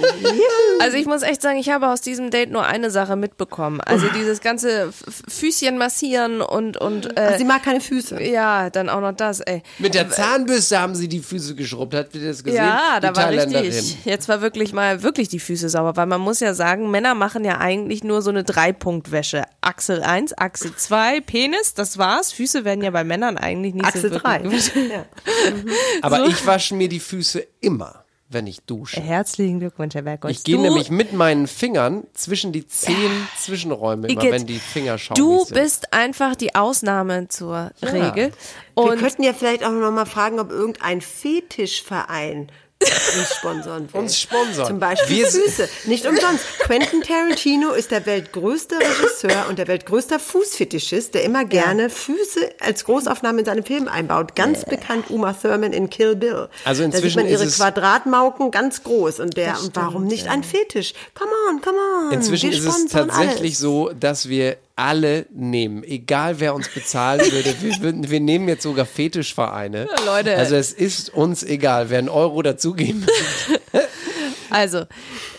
[0.80, 3.82] Also ich muss echt sagen, ich habe aus diesem Date nur eine Sache mitbekommen.
[3.82, 4.94] Also dieses ganze
[5.28, 8.22] Füßchen massieren und, und äh, Sie mag keine Füße.
[8.24, 9.64] ja, dann auch noch das, ey.
[9.80, 11.94] Mit der Zahnbürste haben sie die Füße geschrubbt.
[11.96, 12.64] Habt ihr das gesehen?
[12.64, 13.98] Ja, da die war richtig.
[14.06, 17.46] Jetzt war wirklich mal wirklich die Füße sauber, weil man muss ja sagen, Männer machen
[17.46, 19.44] ja eigentlich nur so eine Dreipunktwäsche.
[19.62, 22.32] Achsel 1, Achsel 2, Penis, das war's.
[22.32, 24.44] Füße werden ja bei Männern eigentlich nicht Achsel so 3.
[24.44, 25.06] wirklich Ja.
[26.02, 29.02] Aber ich wasche mir die Füße immer, wenn ich dusche.
[29.02, 30.38] Herzlichen Glückwunsch, Herr Bergholz.
[30.38, 35.16] Ich gehe nämlich mit meinen Fingern zwischen die zehn Zwischenräume, immer wenn die Finger schauen.
[35.16, 38.32] Du bist einfach die Ausnahme zur Regel.
[38.76, 44.00] Wir Und könnten ja vielleicht auch noch mal fragen, ob irgendein Fetischverein uns sponsern will.
[44.02, 44.68] Uns sponsern.
[44.68, 45.68] Zum Beispiel Wir- Füße.
[45.86, 46.44] Nicht umsonst.
[46.60, 52.86] Quentin Tarantino ist der weltgrößte Regisseur und der weltgrößte Fußfetischist, der immer gerne Füße als
[52.86, 54.36] Großaufnahme in seine Filme einbaut.
[54.36, 56.50] Ganz bekannt Uma Thurman in Kill Bill.
[56.66, 60.44] Also da sieht inzwischen man ihre Quadratmauken ganz groß und der und warum nicht ein
[60.44, 60.94] Fetisch?
[61.16, 62.12] Come on, come on.
[62.12, 63.58] Inzwischen ist es tatsächlich alles.
[63.60, 67.56] so, dass wir alle nehmen, egal wer uns bezahlen würde.
[67.62, 69.88] Wir, würden, wir nehmen jetzt sogar Fetischvereine.
[69.90, 70.36] Ja, Leute.
[70.38, 73.06] Also es ist uns egal, wer einen Euro dazugeben.
[74.50, 74.86] Also,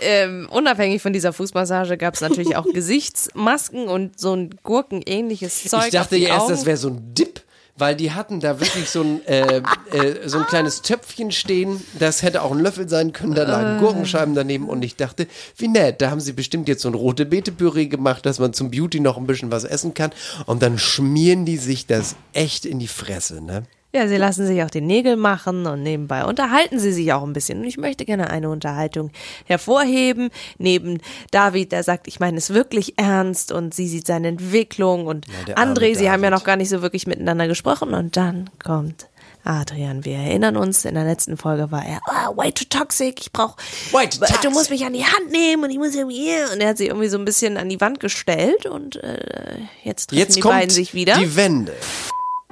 [0.03, 5.87] ähm, unabhängig von dieser Fußmassage gab es natürlich auch Gesichtsmasken und so ein gurkenähnliches Zeug.
[5.87, 7.41] Ich dachte ja erst, das wäre so ein Dip.
[7.79, 9.63] Weil die hatten da wirklich so ein, äh,
[9.93, 11.83] äh, so ein kleines Töpfchen stehen.
[11.99, 13.35] Das hätte auch ein Löffel sein können.
[13.35, 14.69] Da lagen Gurkenscheiben daneben.
[14.69, 16.03] Und ich dachte, wie nett.
[16.03, 19.17] Da haben sie bestimmt jetzt so ein rote Beete-Püree gemacht, dass man zum Beauty noch
[19.17, 20.11] ein bisschen was essen kann.
[20.47, 23.65] Und dann schmieren die sich das echt in die Fresse, ne?
[23.95, 27.33] Ja, sie lassen sich auch die Nägel machen und nebenbei unterhalten sie sich auch ein
[27.33, 27.61] bisschen.
[27.61, 29.11] Und ich möchte gerne eine Unterhaltung
[29.47, 30.29] hervorheben.
[30.59, 30.99] Neben
[31.31, 35.73] David, der sagt, ich meine es wirklich ernst und sie sieht seine Entwicklung und arme
[35.73, 36.41] André, sie haben ja David.
[36.41, 37.95] noch gar nicht so wirklich miteinander gesprochen.
[37.95, 39.09] Und dann kommt
[39.45, 40.05] Adrian.
[40.05, 43.57] Wir erinnern uns, in der letzten Folge war er, ah, way too toxic, ich brauch,
[43.91, 46.69] du toxic." musst mich an die Hand nehmen und ich muss irgendwie, hier." und er
[46.69, 50.37] hat sie irgendwie so ein bisschen an die Wand gestellt und äh, jetzt treffen Jetzt
[50.37, 51.17] die beiden sich wieder.
[51.17, 51.75] die Wende.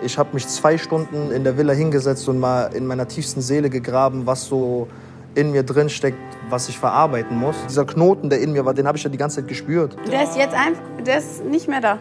[0.03, 3.71] Ich habe mich zwei Stunden in der Villa hingesetzt und mal in meiner tiefsten Seele
[3.71, 4.89] gegraben, was so
[5.35, 6.19] in mir drin steckt,
[6.51, 7.57] was ich verarbeiten muss.
[7.67, 9.97] Dieser Knoten, der in mir war, den habe ich ja die ganze Zeit gespürt.
[10.11, 11.99] Der ist jetzt einfach, der ist nicht mehr da.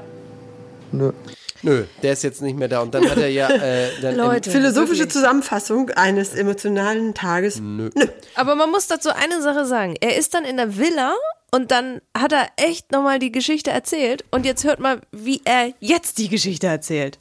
[0.91, 1.13] Nö.
[1.61, 2.81] Nö, der ist jetzt nicht mehr da.
[2.81, 4.51] Und dann hat er ja äh, dann Leute.
[4.51, 7.61] Philosophische Zusammenfassung eines emotionalen Tages.
[7.61, 7.89] Nö.
[8.35, 9.95] Aber man muss dazu eine Sache sagen.
[10.01, 11.13] Er ist dann in der Villa
[11.51, 14.25] und dann hat er echt nochmal die Geschichte erzählt.
[14.31, 17.17] Und jetzt hört mal, wie er jetzt die Geschichte erzählt.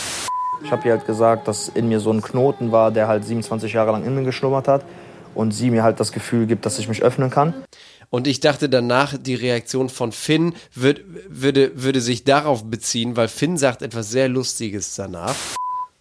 [0.64, 3.74] Ich habe ihr halt gesagt, dass in mir so ein Knoten war, der halt 27
[3.74, 4.85] Jahre lang in mir geschlummert hat.
[5.35, 7.55] Und sie mir halt das Gefühl gibt, dass ich mich öffnen kann.
[8.09, 13.29] Und ich dachte danach, die Reaktion von Finn würd, würde, würde sich darauf beziehen, weil
[13.29, 15.35] Finn sagt etwas sehr Lustiges danach.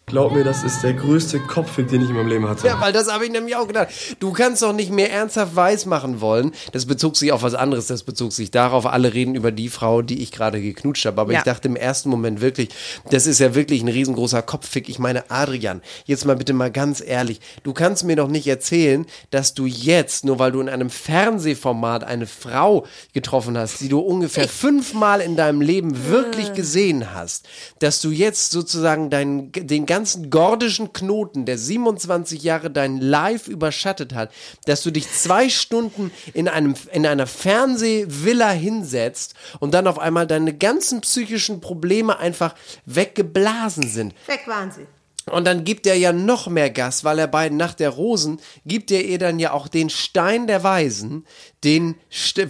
[0.06, 2.68] Glaub mir, das ist der größte Kopfweg, den ich in meinem Leben hatte.
[2.68, 3.88] Ja, weil das habe ich nämlich auch gedacht.
[4.20, 6.52] Du kannst doch nicht mehr ernsthaft weismachen wollen.
[6.74, 7.88] Das bezog sich auf was anderes.
[7.88, 11.22] Das bezog sich darauf, alle reden über die Frau, die ich gerade geknutscht habe.
[11.22, 11.40] Aber Ja.
[11.40, 12.70] ich dachte im ersten Moment wirklich,
[13.10, 14.90] das ist ja wirklich ein riesengroßer Kopffick.
[14.90, 17.40] Ich meine, Adrian, jetzt mal bitte mal ganz ehrlich.
[17.64, 22.04] Du kannst mir doch nicht erzählen, dass du jetzt, nur weil du in einem Fernsehformat
[22.04, 27.48] eine Frau getroffen hast, die du ungefähr fünfmal in deinem Leben wirklich gesehen hast,
[27.80, 29.93] dass du jetzt sozusagen deinen, den ganzen
[30.30, 34.32] gordischen Knoten, der 27 Jahre dein Live überschattet hat,
[34.66, 40.28] dass du dich zwei Stunden in einem, in einer Fernsehvilla hinsetzt und dann auf einmal
[40.28, 44.14] deine ganzen psychischen Probleme einfach weggeblasen sind.
[44.28, 44.86] Weg waren sie.
[45.32, 48.92] Und dann gibt er ja noch mehr Gas, weil er bei Nacht der Rosen gibt
[48.92, 51.26] er ihr dann ja auch den Stein der Weisen,
[51.64, 51.96] den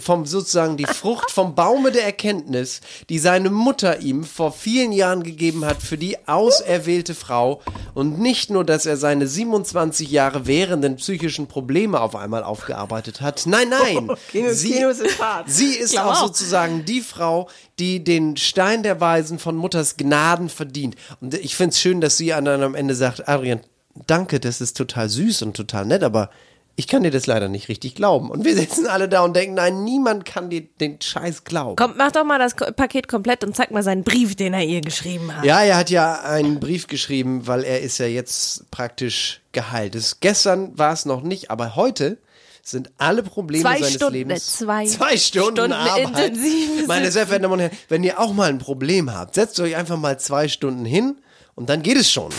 [0.00, 5.22] vom sozusagen die Frucht vom Baume der Erkenntnis, die seine Mutter ihm vor vielen Jahren
[5.22, 7.60] gegeben hat für die auserwählte Frau.
[7.94, 13.46] Und nicht nur, dass er seine 27 Jahre währenden psychischen Probleme auf einmal aufgearbeitet hat.
[13.46, 14.10] Nein, nein.
[14.30, 15.02] Kino- sie, Kino ist
[15.46, 17.48] sie ist auch sozusagen die Frau,
[17.78, 20.96] die den Stein der Weisen von Mutters Gnaden verdient.
[21.20, 23.60] Und ich finde es schön, dass sie an- am Ende sagt, Adrian,
[24.06, 26.30] danke, das ist total süß und total nett, aber
[26.76, 28.30] Ich kann dir das leider nicht richtig glauben.
[28.30, 31.76] Und wir sitzen alle da und denken, nein, niemand kann dir den Scheiß glauben.
[31.76, 34.80] Komm, mach doch mal das Paket komplett und zeig mal seinen Brief, den er ihr
[34.80, 35.44] geschrieben hat.
[35.44, 39.94] Ja, er hat ja einen Brief geschrieben, weil er ist ja jetzt praktisch geheilt.
[39.94, 42.18] Das, gestern war es noch nicht, aber heute
[42.66, 44.56] sind alle Probleme Zwei seines Stunden, Lebens.
[44.56, 46.06] zwei zwei Stunden, Stunden Arbeit.
[46.08, 49.60] intensives- Meine sehr verehrten Damen und Herren, wenn ihr auch mal ein Problem habt, setzt
[49.60, 51.20] euch einfach mal zwei Stunden hin
[51.54, 52.30] und dann geht es schon.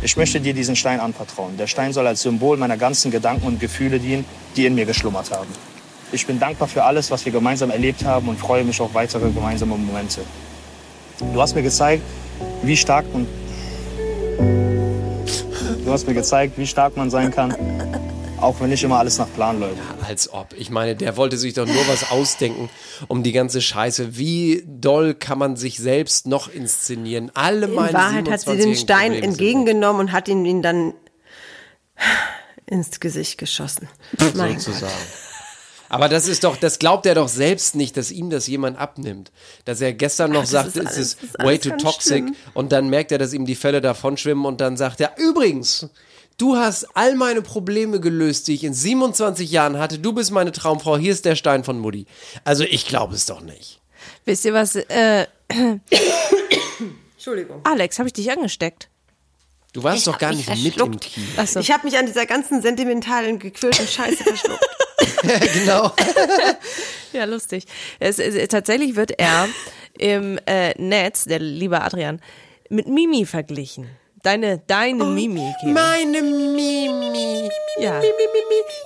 [0.00, 1.56] Ich möchte dir diesen Stein anvertrauen.
[1.56, 5.32] Der Stein soll als Symbol meiner ganzen Gedanken und Gefühle dienen, die in mir geschlummert
[5.32, 5.48] haben.
[6.12, 9.30] Ich bin dankbar für alles, was wir gemeinsam erlebt haben und freue mich auf weitere
[9.30, 10.20] gemeinsame Momente.
[11.18, 12.02] Du hast mir gezeigt,
[12.62, 13.26] wie stark und
[15.84, 17.54] du hast mir gezeigt, wie stark man sein kann,
[18.40, 19.76] auch wenn nicht immer alles nach Plan läuft.
[20.06, 20.54] Als ob.
[20.56, 22.70] Ich meine, der wollte sich doch nur was ausdenken
[23.08, 24.16] um die ganze Scheiße.
[24.16, 27.30] Wie doll kann man sich selbst noch inszenieren?
[27.34, 30.62] Alle meine In Wahrheit hat sie den 27-jährigen Stein Probleme entgegengenommen und hat ihn, ihn
[30.62, 30.94] dann
[32.66, 33.88] ins Gesicht geschossen.
[34.34, 34.62] Mein Gott.
[34.62, 34.92] sozusagen.
[35.88, 39.32] Aber das ist doch, das glaubt er doch selbst nicht, dass ihm das jemand abnimmt.
[39.64, 42.36] Dass er gestern noch sagte, ist es ist ist way too toxic schlimm.
[42.52, 45.88] und dann merkt er, dass ihm die Fälle davon schwimmen und dann sagt er, übrigens,
[46.38, 49.98] du hast all meine Probleme gelöst, die ich in 27 Jahren hatte.
[49.98, 52.06] Du bist meine Traumfrau, hier ist der Stein von Mutti.
[52.44, 53.80] Also ich glaube es doch nicht.
[54.24, 54.76] Wisst ihr was?
[54.76, 55.26] Äh,
[57.14, 57.60] Entschuldigung.
[57.64, 58.88] Alex, habe ich dich angesteckt?
[59.74, 60.98] Du warst doch gar nicht mit im.
[60.98, 61.26] Kino.
[61.36, 61.60] Achso.
[61.60, 64.64] Ich habe mich an dieser ganzen sentimentalen, gequälten Scheiße verschluckt.
[65.52, 65.92] genau.
[67.12, 67.64] Ja, lustig.
[67.98, 69.48] Es, es, tatsächlich wird er
[69.98, 72.20] im äh, Netz, der liebe Adrian,
[72.70, 73.88] mit Mimi verglichen.
[74.22, 75.54] Deine, deine Mimi.
[75.60, 75.72] Keno.
[75.72, 77.48] Meine Mimi.
[77.78, 78.00] Ja.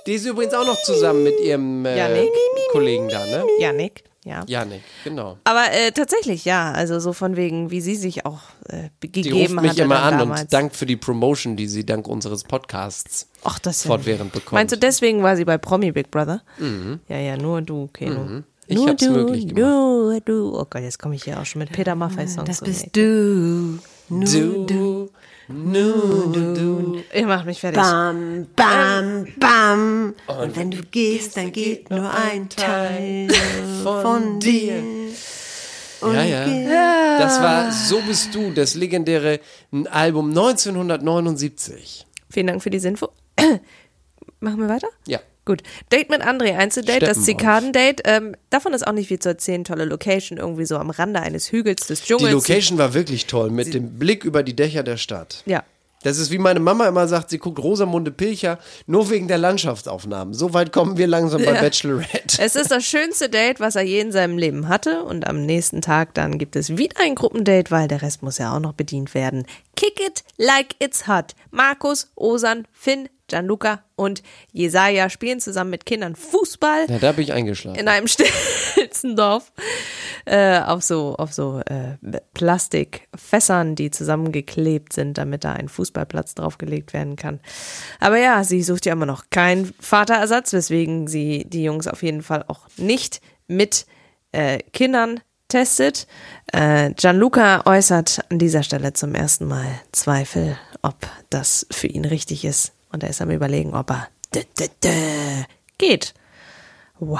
[0.05, 2.27] Die ist übrigens auch noch zusammen mit ihrem äh.
[2.71, 3.43] Kollegen da, ne?
[3.59, 4.03] Janik.
[4.25, 4.45] Ja.
[4.47, 5.37] Janik, genau.
[5.43, 6.71] Aber äh, tatsächlich, ja.
[6.71, 10.17] Also so von wegen, wie sie sich auch äh, Die gegeben ruft mich immer an
[10.17, 10.41] damals.
[10.43, 14.53] und dankt für die Promotion, die sie dank unseres Podcasts Ach, das fortwährend bekommt.
[14.53, 16.41] Meinst du, deswegen war sie bei Promi Big Brother?
[17.09, 18.23] Ja, ja, nur du, Keno.
[18.23, 18.43] Mhm.
[18.67, 19.57] Ich nur hab's du, möglich gemacht.
[19.57, 20.57] Nur du.
[20.57, 22.47] Oh Gott, jetzt komme ich hier auch schon mit Peter Maffay Songs.
[22.47, 23.79] Das bist die du.
[24.07, 25.09] Nur Du, du.
[25.47, 26.97] Nu, du.
[27.09, 27.19] Ecke.
[27.19, 27.81] Ihr macht mich fertig.
[27.81, 30.15] Bam, bam, bam.
[30.27, 33.29] Und wenn du gehst, dann geht nur ein Teil
[33.83, 34.83] von dir.
[36.01, 37.17] Ja, ja.
[37.17, 39.39] Das war So bist du, das legendäre
[39.89, 42.05] Album 1979.
[42.29, 43.09] Vielen Dank für diese Info.
[44.39, 44.89] Machen wir weiter?
[45.07, 45.19] Ja.
[45.45, 45.61] Gut.
[45.91, 47.23] Date mit André, Einzeldate, das.
[47.23, 48.03] Zikadendate.
[48.05, 49.63] Ähm, davon ist auch nicht viel zu erzählen.
[49.63, 52.31] Tolle Location, irgendwie so am Rande eines Hügels des Die Dschungels.
[52.31, 55.43] Location war wirklich toll, mit dem Blick über die Dächer der Stadt.
[55.45, 55.63] Ja.
[56.03, 60.33] Das ist wie meine Mama immer sagt, sie guckt Rosamunde Pilcher nur wegen der Landschaftsaufnahmen.
[60.33, 61.61] So weit kommen wir langsam bei Ja.
[61.61, 62.41] Bachelorette.
[62.41, 65.03] Es ist das schönste Date, was er je in seinem Leben hatte.
[65.03, 68.53] Und am nächsten Tag dann gibt es wieder ein Gruppendate, weil der Rest muss ja
[68.53, 69.45] auch noch bedient werden.
[69.77, 71.35] Kick it like it's hot.
[71.51, 77.33] Markus, Osan, Finn, Gianluca und Jesaja spielen zusammen mit Kindern Fußball Ja, da bin ich
[77.33, 77.79] eingeschlafen.
[77.79, 78.07] in einem
[78.73, 79.51] stillsten Dorf
[80.25, 81.97] äh, auf so auf so äh,
[82.33, 87.39] Plastikfässern, die zusammengeklebt sind, damit da ein Fußballplatz draufgelegt werden kann.
[87.99, 92.21] Aber ja, sie sucht ja immer noch keinen Vaterersatz, weswegen sie die Jungs auf jeden
[92.23, 93.85] Fall auch nicht mit
[94.31, 96.07] äh, Kindern testet.
[96.51, 100.95] Äh, Gianluca äußert an dieser Stelle zum ersten Mal Zweifel, ob
[101.29, 102.73] das für ihn richtig ist.
[102.93, 104.07] Und er ist am überlegen, ob er
[105.77, 106.13] geht.
[106.99, 107.19] Wow.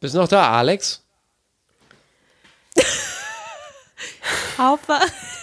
[0.00, 1.04] Bist noch da, Alex?
[4.58, 5.00] Haufer.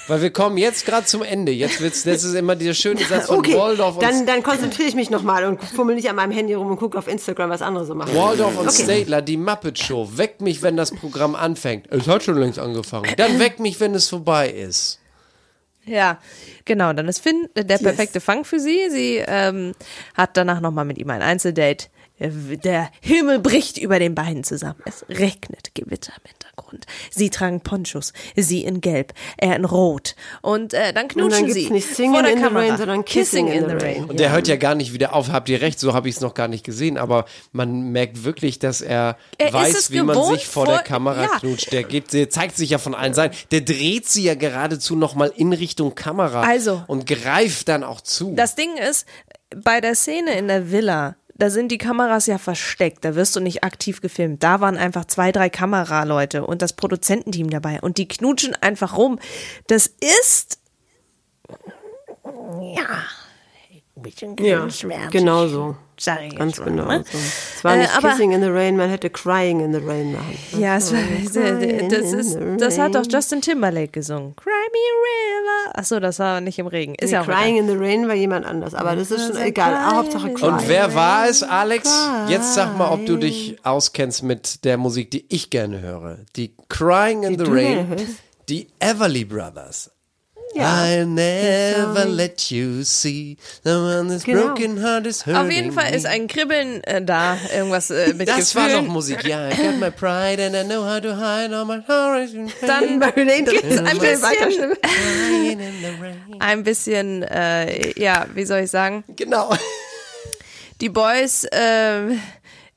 [0.07, 1.51] Weil wir kommen jetzt gerade zum Ende.
[1.51, 4.87] Jetzt wird's, das ist immer dieser schöne Satz von Okay, Waldorf und dann, dann konzentriere
[4.87, 7.61] ich mich nochmal und fummel nicht an meinem Handy rum und gucke auf Instagram, was
[7.61, 8.15] andere so machen.
[8.15, 8.83] Waldorf und Okay.
[8.83, 10.09] Statler, die Muppet Show.
[10.15, 11.87] Weckt mich, wenn das Programm anfängt.
[11.91, 13.13] Es hat schon längst angefangen.
[13.17, 14.99] Dann weckt mich, wenn es vorbei ist.
[15.85, 16.19] Ja,
[16.65, 16.93] genau.
[16.93, 18.89] Dann ist Finn äh, der perfekte Fang für sie.
[18.89, 19.73] Sie ähm,
[20.15, 21.87] hat danach nochmal mit ihm ein Einzeldate.
[22.19, 24.81] Äh, Der Himmel bricht über den beiden zusammen.
[24.85, 26.85] Es regnet Gewitter im Hintergrund.
[27.11, 30.15] Sie tragen Ponchos, sie in Gelb, er in Rot.
[30.41, 32.65] Und äh, dann Und knutschen dann sie gibt's nicht Singing vor der in the Kamera.
[32.67, 34.05] Rain, sondern Kissing in the Rain.
[34.05, 35.29] Und der hört ja gar nicht wieder auf.
[35.29, 36.97] Habt ihr recht, so habe ich es noch gar nicht gesehen.
[36.97, 41.23] Aber man merkt wirklich, dass er, Er weiß, wie man sich vor, vor- der Kamera
[41.23, 41.39] ja.
[41.39, 41.71] knutscht.
[41.73, 43.35] Der, gibt, der zeigt sich ja von allen Seiten.
[43.51, 46.41] Der dreht sie ja geradezu nochmal in Richtung Kamera.
[46.41, 46.83] Also.
[46.87, 48.33] Und greift dann auch zu.
[48.35, 49.05] Das Ding ist,
[49.55, 53.39] bei der Szene in der Villa, da sind die Kameras ja versteckt, da wirst du
[53.41, 54.41] nicht aktiv gefilmt.
[54.41, 59.19] Da waren einfach zwei, drei Kameraleute und das Produzententeam dabei und die knutschen einfach rum.
[59.67, 60.59] Das ist
[62.75, 63.03] ja
[63.97, 65.11] ein bisschen Ja, grenzwertig.
[65.11, 65.75] genau so.
[65.97, 67.03] Sag ich Ganz mal, genau ne?
[67.09, 67.17] so.
[67.17, 70.11] Es war Äh, nicht aber- Kissing in the Rain, man hätte Crying in the Rain
[70.11, 70.37] machen.
[70.59, 70.99] Ja, es war,
[71.89, 73.05] das, ist, das hat doch.
[73.09, 74.35] Justin Timberlake gesungen.
[74.35, 75.34] Cry me a river.
[75.73, 76.95] Achso, das war nicht im Regen.
[76.95, 77.69] Ist Nee, ja auch Crying egal.
[77.69, 79.95] in the Rain war jemand anders, aber das ist schon egal.
[79.95, 80.53] Hauptsache Crying.
[80.53, 81.89] Und wer war es, Alex?
[82.29, 86.19] Jetzt sag mal, ob du dich auskennst mit der Musik, die ich gerne höre.
[86.35, 87.95] Die Crying in the du Rain,
[88.49, 89.91] die Everly Brothers.
[90.57, 94.47] I'll never let you see the one that's Genau.
[94.47, 98.27] broken heart is hurting Auf jeden Fall ist ein Kribbeln äh, da, irgendwas äh, mit
[98.27, 98.85] Das war Gefühlen.
[98.85, 99.49] noch Musik, ja.
[99.49, 102.99] I got my pride and I know how to hide all my horrors and Dann
[102.99, 104.73] gibt's ein bisschen,
[106.39, 109.03] ein bisschen, äh, ja, wie soll ich sagen?
[109.15, 109.53] Genau.
[110.81, 112.15] Die Boys, äh,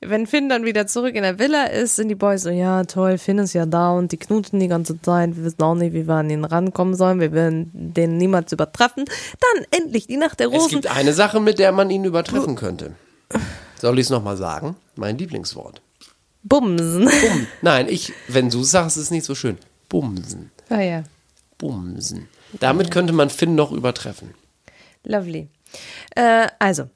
[0.00, 3.18] wenn Finn dann wieder zurück in der Villa ist, sind die Boys so, ja toll,
[3.18, 5.36] Finn ist ja da und die knutschen die ganze Zeit.
[5.36, 7.20] Wir wissen auch nicht, wie wir an ihn rankommen sollen.
[7.20, 9.04] Wir werden den niemals übertreffen.
[9.06, 10.68] Dann endlich die Nacht der Es Rosen.
[10.70, 12.92] gibt eine Sache, mit der man ihn übertreffen könnte.
[13.80, 14.76] Soll ich es nochmal sagen?
[14.96, 15.82] Mein Lieblingswort.
[16.44, 17.04] Bumsen.
[17.04, 17.46] Bum.
[17.62, 19.58] Nein, ich, wenn du es sagst, ist es nicht so schön.
[19.88, 20.50] Bumsen.
[20.70, 21.02] Ah ja,
[21.58, 22.28] Bumsen.
[22.60, 24.34] Damit könnte man Finn noch übertreffen.
[25.04, 25.48] lovely.
[26.14, 26.88] Äh, also,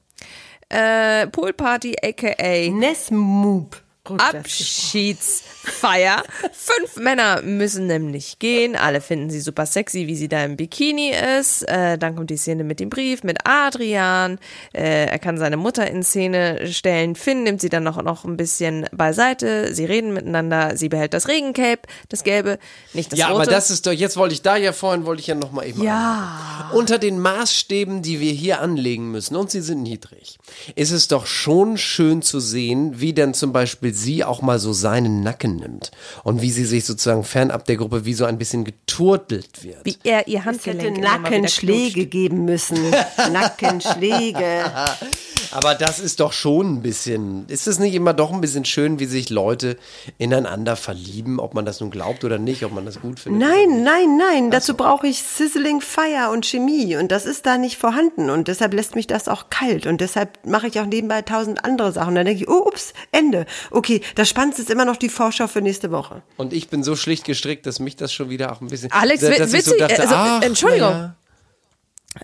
[0.73, 3.82] äh, Poolparty aka Nesmoob.
[4.05, 6.23] Abschiedsfeier.
[6.51, 8.75] Fünf Männer müssen nämlich gehen.
[8.75, 11.61] Alle finden sie super sexy, wie sie da im Bikini ist.
[11.69, 14.39] Äh, dann kommt die Szene mit dem Brief, mit Adrian.
[14.73, 17.15] Äh, er kann seine Mutter in Szene stellen.
[17.15, 19.73] Finn nimmt sie dann noch, noch ein bisschen beiseite.
[19.73, 20.75] Sie reden miteinander.
[20.75, 22.59] Sie behält das Regencape, das gelbe,
[22.91, 23.43] nicht das ja, rote.
[23.43, 25.81] aber das ist doch, jetzt wollte ich da ja vorhin, wollte ich ja nochmal eben.
[25.81, 26.69] ja.
[26.73, 30.39] Unter den Maßstäben, die wir hier anlegen müssen, und sie sind niedrig,
[30.75, 34.73] ist es doch schon schön zu sehen, wie denn zum Beispiel sie auch mal so
[34.73, 35.91] seinen Nacken nimmt.
[36.23, 39.85] Und wie sie sich sozusagen fernab der Gruppe wie so ein bisschen geturtelt wird.
[39.85, 42.77] Wie er ihr Handgelenk Nackenschläge geben müssen.
[43.31, 44.63] Nackenschläge.
[45.51, 48.99] Aber das ist doch schon ein bisschen, ist es nicht immer doch ein bisschen schön,
[48.99, 49.77] wie sich Leute
[50.17, 53.47] ineinander verlieben, ob man das nun glaubt oder nicht, ob man das gut findet?
[53.47, 54.51] Nein, nein, nein.
[54.51, 56.95] Dazu brauche ich Sizzling Fire und Chemie.
[56.95, 58.31] Und das ist da nicht vorhanden.
[58.31, 59.85] Und deshalb lässt mich das auch kalt.
[59.85, 62.09] Und deshalb mache ich auch nebenbei tausend andere Sachen.
[62.09, 63.45] Und dann denke ich, oh, ups, Ende.
[63.69, 63.82] Okay,
[64.15, 66.21] das Spannendste ist immer noch die Vorschau für nächste Woche.
[66.37, 68.91] Und ich bin so schlicht gestrickt, dass mich das schon wieder auch ein bisschen.
[68.91, 70.89] Alex, dass wi- ich witzig, also, ach, Entschuldigung.
[70.91, 71.15] na ja.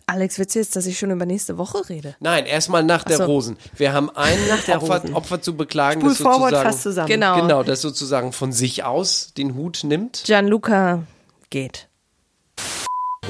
[0.05, 2.15] Alex, witzig ist, dass ich schon über nächste Woche rede.
[2.19, 3.23] Nein, erstmal nach der so.
[3.25, 3.57] Rosen.
[3.75, 5.13] Wir haben einen der Opfer, Rosen.
[5.15, 7.07] Opfer zu beklagen, Spul das forward fast zusammen.
[7.07, 7.41] Genau.
[7.41, 10.23] Genau, das sozusagen von sich aus den Hut nimmt.
[10.25, 11.01] Gianluca
[11.49, 11.87] geht.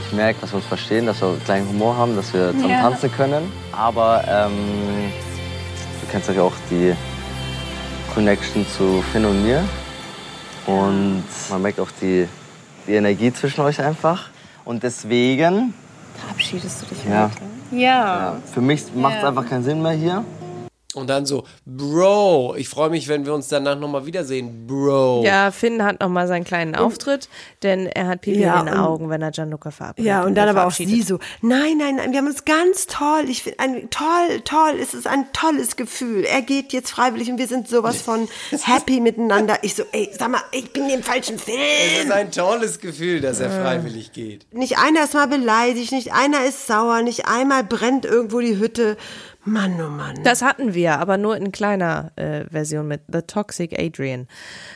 [0.07, 2.69] Ich merke, dass wir uns verstehen, dass wir einen kleinen Humor haben, dass wir zusammen
[2.69, 2.82] Ja.
[2.82, 3.51] tanzen können.
[3.71, 5.11] Aber ähm,
[6.01, 6.93] du kennst ja auch die
[8.14, 9.64] Connection zu Finn und mir.
[10.66, 12.28] Und man merkt auch die,
[12.88, 14.30] die Energie zwischen euch einfach.
[14.66, 15.74] Und deswegen,
[16.16, 17.32] Verabschiedest du dich ja,
[17.72, 17.78] Ja.
[17.80, 20.24] ja für mich macht es einfach keinen Sinn mehr hier.
[20.99, 25.23] Und dann so, Bro, ich freue mich, wenn wir uns danach nochmal wiedersehen, Bro.
[25.25, 27.29] Ja, Finn hat noch mal seinen kleinen Auftritt,
[27.63, 30.07] denn er hat Pipi Ja, in den und- Augen, wenn er Gianluca verabschiedet.
[30.07, 33.25] Ja, und dann aber auch sie so, nein, nein, nein, wir haben uns ganz toll,
[33.27, 36.25] ich finde, ein toll, toll, es ist ein tolles Gefühl.
[36.25, 39.57] Er geht jetzt freiwillig und wir sind sowas von happy miteinander.
[39.61, 41.59] Ich so, ey, sag mal, ich bin im falschen Es Film.
[42.03, 44.45] ist ein tolles Gefühl, dass er freiwillig geht.
[44.53, 48.97] Nicht einer ist mal beleidigt, nicht einer ist sauer, nicht einmal brennt irgendwo die Hütte.
[49.45, 50.21] Mann, oh Mann.
[50.23, 54.27] Das hatten wir, aber nur in kleiner äh, Version mit The Toxic Adrian.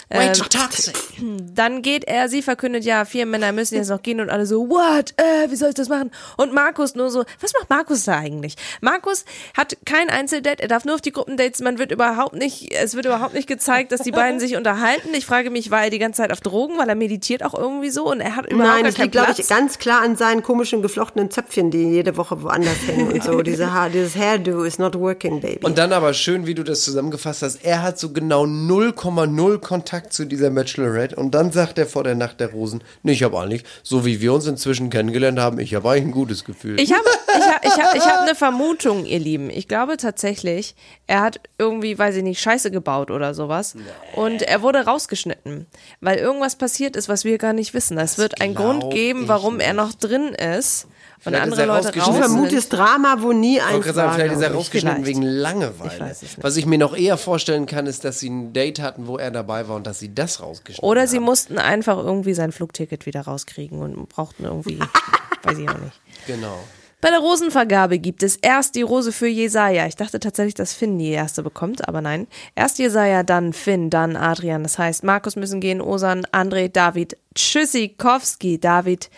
[0.10, 0.96] Ähm, toxic.
[1.54, 4.70] Dann geht er, sie verkündet, ja, vier Männer müssen jetzt noch gehen und alle so,
[4.70, 6.12] what, äh, wie soll ich das machen?
[6.38, 8.56] Und Markus nur so, was macht Markus da eigentlich?
[8.80, 12.96] Markus hat kein Einzeldate, er darf nur auf die Gruppendates, man wird überhaupt nicht, es
[12.96, 15.10] wird überhaupt nicht gezeigt, dass die beiden sich unterhalten.
[15.14, 17.90] Ich frage mich, war er die ganze Zeit auf Drogen, weil er meditiert auch irgendwie
[17.90, 20.82] so und er hat überhaupt Nein, das liegt, glaube ich, ganz klar an seinen komischen
[20.82, 23.42] geflochtenen Zöpfchen, die jede Woche woanders hängen und so.
[23.42, 25.66] Diese Haar, dieses Hairdo is not working, baby.
[25.66, 27.66] Und dann aber schön, wie du das zusammengefasst hast.
[27.66, 31.16] Er hat so genau 0,0 Kontakt zu dieser Bachelorette.
[31.16, 34.22] Und dann sagt er vor der Nacht der Rosen, nee, ich habe eigentlich, so wie
[34.22, 36.80] wir uns inzwischen kennengelernt haben, ich habe eigentlich ein gutes Gefühl.
[36.80, 39.50] Ich habe ich hab, ich hab, ich hab eine Vermutung, ihr Lieben.
[39.50, 40.76] Ich glaube tatsächlich,
[41.08, 43.76] er hat irgendwie, weiß ich nicht, Scheiße gebaut oder sowas.
[44.16, 45.66] Und er wurde rausgeschnitten,
[46.02, 47.98] weil irgendwas passiert ist, was wir gar nicht wissen.
[47.98, 49.84] Es wird einen Grund geben, warum er nicht.
[49.84, 50.88] noch drin ist
[51.26, 51.92] und Vielleicht ist andere er Leute.
[51.92, 54.16] Du raus Raus vermutest Drama, wo nie Ich wollte gerade sagen, war.
[54.16, 54.56] vielleicht ist er ich.
[54.58, 55.94] rausgeschnitten wegen Langeweile.
[55.94, 56.44] Ich weiß es nicht.
[56.44, 59.32] Was ich mir noch eher vorstellen kann, ist, dass sie ein Date hatten, wo er
[59.32, 61.24] dabei war und dass sie das rausgeschnitten Oder sie haben.
[61.24, 64.80] mussten einfach irgendwie sein Flugticket wieder rauskriegen und brauchten irgendwie,
[65.44, 66.00] weiß ich auch nicht.
[66.28, 66.58] Genau.
[67.04, 69.88] Bei der Rosenvergabe gibt es erst die Rose für Jesaja.
[69.88, 72.28] Ich dachte tatsächlich, dass Finn die erste bekommt, aber nein.
[72.56, 74.64] Erst Jesaja, dann Finn, dann Adrian.
[74.64, 78.58] Das heißt, Markus müssen gehen, Osan, André, David, Tschüssikowski.
[78.58, 79.10] David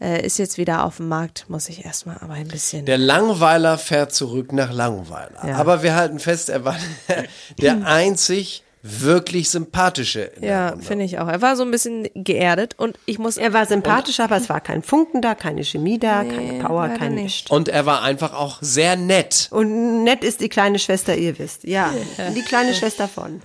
[0.00, 2.86] äh, ist jetzt wieder auf dem Markt, muss ich erstmal aber ein bisschen.
[2.86, 5.46] Der Langweiler fährt zurück nach Langweiler.
[5.46, 5.56] Ja.
[5.56, 6.78] Aber wir halten fest, er war
[7.60, 10.30] der einzig wirklich sympathische.
[10.42, 11.26] Ja, finde ich auch.
[11.26, 13.38] Er war so ein bisschen geerdet und ich muss.
[13.38, 16.88] Er war sympathisch, aber es war kein Funken da, keine Chemie da, Nee, keine Power,
[16.90, 17.44] kein nicht.
[17.44, 17.50] Mist.
[17.50, 19.48] Und er war einfach auch sehr nett.
[19.50, 21.64] Und nett ist die kleine Schwester, ihr wisst.
[21.64, 21.94] Ja,
[22.36, 23.40] die kleine Schwester von.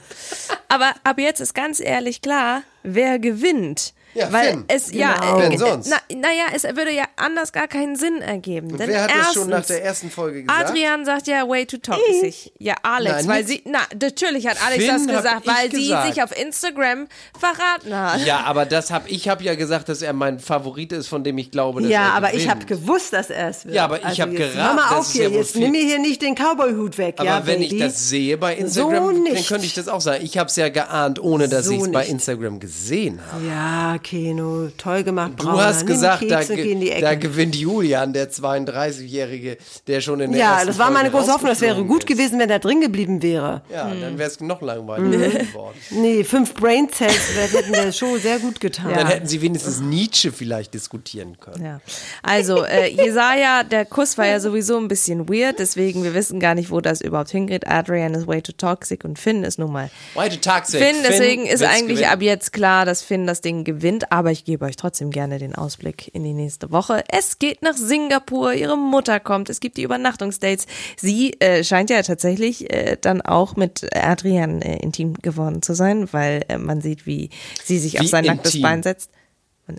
[0.68, 3.94] Aber ab jetzt ist ganz ehrlich klar, wer gewinnt.
[4.16, 4.66] Ja, Weil Finn.
[4.68, 5.38] es ja, Genau.
[5.38, 5.90] äh, Wer denn äh, sonst?
[5.90, 8.72] Na, naja, es würde ja anders gar keinen Sinn ergeben.
[8.72, 10.70] Und Denn wer hat das schon nach erstens, der ersten Folge gesagt?
[10.70, 12.52] Adrian sagt ja way too toxic.
[12.58, 16.06] Ja, Alex, Nein, weil nicht- sie, na, natürlich hat Alex Finn das gesagt, weil gesagt.
[16.08, 17.08] sie sich auf Instagram
[17.40, 18.26] verraten hat.
[18.26, 21.38] Ja, aber das hab ich habe ja gesagt, dass er mein Favorit ist, von dem
[21.38, 23.76] ich glaube, dass Ja, er aber ich habe gewusst, dass er es wird.
[23.76, 26.00] Ja, aber ich hab jetzt, geraten, mal auf ist hier, ja jetzt nimm mir hier
[26.00, 27.16] nicht den Cowboy-Hut weg.
[27.18, 27.76] Aber ja, wenn Baby.
[27.76, 29.48] ich das sehe bei So Instagram, dann nicht.
[29.48, 30.24] könnte ich das auch sagen.
[30.26, 32.06] Ich habe es ja geahnt, ohne dass So ich es bei.
[32.06, 33.46] Instagram gesehen habe.
[33.46, 35.66] Ja, Keno, toll gemacht, Du Brauner.
[35.66, 40.80] hast gesagt, da, da gewinnt Julian, der 32-Jährige, der schon in der Ja, ersten das
[40.80, 41.50] war meine große Hoffnung.
[41.50, 42.08] Das wäre gut ist.
[42.08, 43.62] gewesen, wenn er drin geblieben wäre.
[43.72, 44.02] Ja, Hm.
[44.02, 45.78] dann wäre es noch langweiliger geworden.
[45.92, 48.94] Nee, fünf Brain Cells das hätten der Show sehr gut getan.
[48.94, 51.64] Dann hätten sie wenigstens Nietzsche vielleicht diskutieren können.
[51.64, 51.82] Ja.
[52.24, 56.56] Also, äh, Jesaja, der Kuss war ja sowieso ein bisschen weird, deswegen wir wissen gar
[56.56, 57.68] nicht, wo das überhaupt hingeht.
[57.68, 60.82] Adrian ist way too toxic und Finn ist nun mal Why too toxic?
[60.82, 62.14] Finn, deswegen ist wird's eigentlich gewinnen.
[62.14, 65.56] ab jetzt klar, dass Finn das Ding gewinnt, aber ich gebe euch trotzdem gerne den
[65.56, 67.04] Ausblick in die nächste Woche.
[67.10, 70.66] Es geht nach Singapur, ihre Mutter kommt, es gibt die Übernachtungsdates.
[70.98, 76.08] Sie äh, scheint ja tatsächlich äh, dann auch mit Adrian äh, intim geworden zu sein,
[76.12, 77.30] weil äh, man sieht, wie
[77.64, 78.62] sie sich Wie auf sein nacktes intim?
[78.64, 79.10] Bein setzt.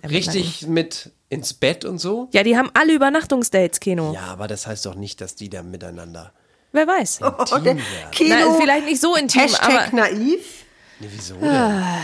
[0.08, 2.28] Richtig mit ins Bett und so?
[2.32, 4.12] Ja, die haben alle Übernachtungsdates, Keno.
[4.14, 6.32] Ja, aber das heißt doch nicht, dass die da miteinander.
[6.72, 7.20] Wer weiß.
[7.22, 7.76] Oh, der
[8.12, 10.64] Keno, Na, vielleicht nicht so intim, Hashtag aber naiv.
[11.00, 11.38] Nee, wieso Ah.
[11.40, 11.96] denn?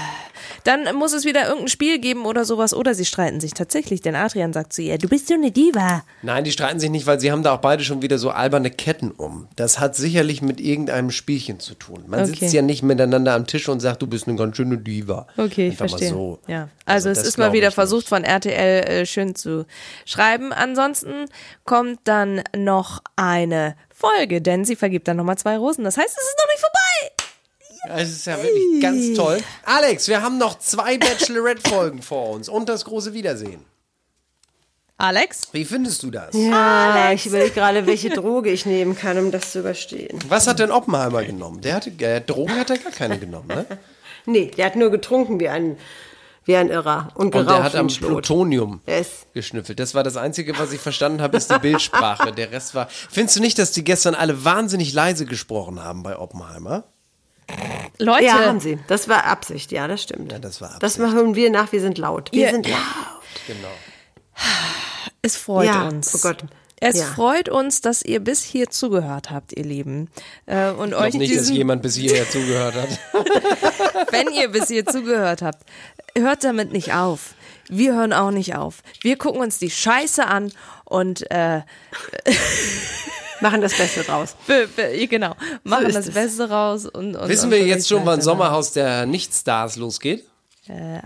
[0.67, 4.15] Dann muss es wieder irgendein Spiel geben oder sowas oder sie streiten sich tatsächlich, denn
[4.17, 6.03] Adrian sagt zu ihr, du bist so eine Diva.
[6.23, 8.71] Nein, die streiten sich nicht, weil sie haben da auch beide schon wieder so alberne
[8.71, 9.49] Ketten um.
[9.57, 12.05] Das hat sicherlich mit irgendeinem Spielchen zu tun.
[12.07, 12.35] Man Okay.
[12.41, 15.27] sitzt ja nicht miteinander am Tisch und sagt, du bist eine ganz schöne Diva.
[15.37, 16.11] Okay, ich Einfach verstehe.
[16.11, 16.39] Mal so.
[16.47, 19.67] Ja, also, es das ist mal wieder ich versucht von RTL äh, schön zu
[20.05, 20.53] schreiben.
[20.53, 21.27] Ansonsten
[21.65, 25.85] kommt dann noch eine Folge, denn sie vergibt dann nochmal zwei Rosen.
[25.85, 27.16] Das heißt, es ist noch nicht vorbei.
[27.95, 29.39] Es ist ja wirklich ganz toll.
[29.65, 33.65] Alex, wir haben noch zwei Bachelorette-Folgen vor uns und das große Wiedersehen.
[34.99, 35.49] Alex?
[35.53, 36.31] Wie findest du das?
[36.33, 40.19] Ja, ich überlege gerade, welche Droge ich nehmen kann, um das zu überstehen.
[40.29, 41.61] Was hat denn Oppenheimer genommen?
[41.61, 43.67] Der hatte, äh, Drogen hat er gar keine genommen, ne?
[44.25, 45.77] Nee, der hat nur getrunken wie ein,
[46.47, 47.89] wie ein Irrer und geraucht Und der hat am.
[47.89, 49.79] Plutonium Es- geschnüffelt.
[49.79, 52.33] Das war das Einzige, was ich verstanden habe, ist die Bildsprache.
[52.33, 52.89] Der Rest war.
[52.89, 56.85] Findest du nicht, dass die gestern alle wahnsinnig leise gesprochen haben bei Oppenheimer?
[57.99, 58.79] Leute, Ja, haben sie.
[58.89, 60.33] Das war Absicht, ja, das stimmt.
[60.33, 60.83] Ja, das war Absicht.
[60.83, 62.31] Das machen wir nach, wir sind laut.
[62.33, 62.79] Wir Ihr- sind laut.
[63.47, 63.69] Genau.
[65.23, 66.15] es freut Ja, uns.
[66.15, 66.45] oh Gott.
[66.79, 67.07] Es Ja.
[67.07, 70.11] freut uns, dass ihr bis hier zugehört habt, ihr Lieben.
[70.45, 72.89] Äh, und Ich euch nicht, dass diesen jemand bis hierher zugehört hat.
[74.13, 75.65] Wenn ihr bis hier zugehört habt,
[76.19, 77.35] hört damit nicht auf.
[77.71, 78.83] Wir hören auch nicht auf.
[79.01, 80.53] Wir gucken uns die Scheiße an
[80.85, 81.63] und äh,
[83.41, 84.05] Machen das Beste
[84.77, 85.35] be, genau
[85.65, 86.15] machen ist das es.
[86.15, 86.87] Beste raus.
[86.87, 88.21] Und, und Wissen und wir jetzt schon, wann.
[88.23, 90.25] Sommerhaus der Nichtstars losgeht?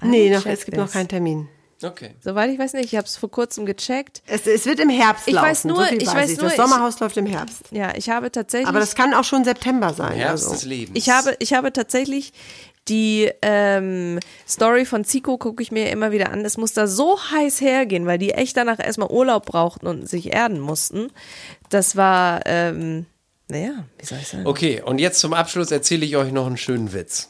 [0.02, 1.48] Nee, noch, es gibt noch keinen Termin.
[1.82, 2.14] Okay.
[2.20, 4.22] Soweit ich weiß nicht, ich habe es vor kurzem gecheckt.
[4.26, 5.48] Es, es wird im Herbst Ich laufen.
[5.48, 6.36] weiß nur- so ich weiß weiß ich.
[6.36, 7.62] nur, Das ich- Sommerhaus läuft im Herbst.
[7.70, 8.68] Ja, ich habe tatsächlich.
[8.68, 10.12] Aber das kann auch schon September sein.
[10.12, 10.54] Herbst also.
[10.56, 10.98] des Lebens.
[10.98, 12.32] Ich habe, ich habe tatsächlich
[12.88, 14.18] die ähm,
[14.48, 16.44] Story von Zico gucke ich mir immer wieder an.
[16.44, 20.32] Es muss da so heiß hergehen, weil die echt danach erstmal Urlaub brauchten und sich
[20.32, 21.12] erden mussten.
[21.68, 23.06] Das war, ähm,
[23.48, 24.46] naja, wie soll ich sagen?
[24.46, 27.28] Okay, und jetzt zum Abschluss erzähle ich euch noch einen schönen Witz.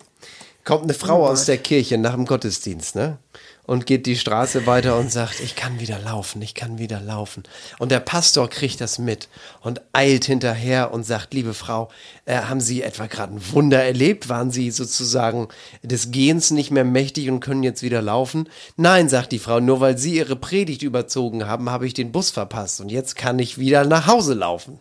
[0.65, 3.19] Kommt eine Oh Frau aus der Kirche nach dem Gottesdienst, ne?
[3.67, 7.45] Und geht die Straße weiter und sagt, ich kann wieder laufen, ich kann wieder laufen.
[7.79, 9.29] Und der Pastor kriegt das mit
[9.61, 11.89] und eilt hinterher und sagt, liebe Frau,
[12.25, 14.29] äh, haben Sie etwa gerade ein Wunder erlebt?
[14.29, 15.49] Waren Sie sozusagen
[15.83, 18.49] des Gehens nicht mehr mächtig und können jetzt wieder laufen?
[18.77, 22.31] Nein, sagt die Frau, nur weil Sie Ihre Predigt überzogen haben, habe ich den Bus
[22.31, 24.81] verpasst und jetzt kann ich wieder nach Hause laufen.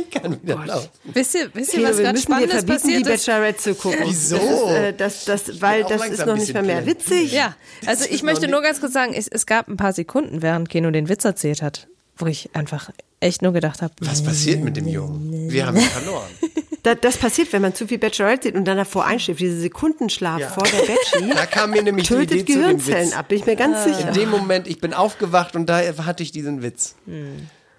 [0.00, 0.88] ich kann wieder laufen.
[1.04, 3.26] Wisst ihr, wisst ihr was wir ganz Spannendes verbieten, die passiert ist?
[3.26, 3.98] Bachelorette zu gucken.
[4.04, 4.36] Wieso?
[4.36, 7.32] Das, ist, äh, das, das, weil das ist noch nicht bisschen mehr mehr witzig.
[7.32, 7.54] Ja,
[7.86, 10.90] also ich möchte nur ganz kurz sagen, es, es gab ein paar Sekunden, während Keno
[10.90, 14.88] den Witz erzählt hat, wo ich einfach echt nur gedacht habe, Was passiert mit dem
[14.88, 15.50] Jungen?
[15.50, 16.28] Wir haben ihn verloren.
[16.82, 19.40] Das, das passiert, wenn man zu viel Bachelorette sieht und dann davor einschläft.
[19.40, 20.48] Diese Sekundenschlaf Ja.
[20.50, 23.16] vor der Bachelor Da kam mir nämlich die Idee tötet zu dem Gehirnzellen Witz.
[23.16, 24.06] ab, bin ich mir ganz sicher.
[24.06, 26.94] In dem Moment, ich bin aufgewacht und da hatte ich diesen Witz.